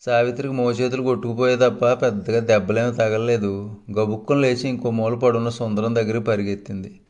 [0.00, 3.76] సావిత్రికి మోచేతులు కొట్టుకుపోయే తప్ప పెద్దగా దెబ్బలేమి తగలలేదు.
[3.98, 7.00] గబుక్కుని లేచి ఇంకో మూల పడున్న సుందరం దగ్గరికి పరిగెత్తింది.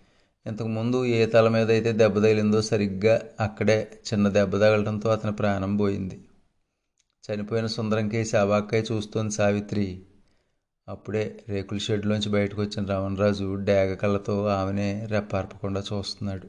[0.47, 3.77] ఇంతకుముందు ఏ తల మీద అయితే దెబ్బ తగిలిందో సరిగ్గా అక్కడే
[4.09, 6.17] చిన్న దెబ్బ తగలడంతో అతని ప్రాణం పోయింది.
[7.25, 9.87] చనిపోయిన సుందరంకి శాబాక్కయ్య చూస్తోంది సావిత్రి.
[10.89, 16.49] అప్పుడే రేకుల షెడ్లోంచి బయటకు వచ్చిన రమణరాజు డేగ కళ్ళతో ఆమెనే రెప్పార్పకుండా చూస్తున్నాడు.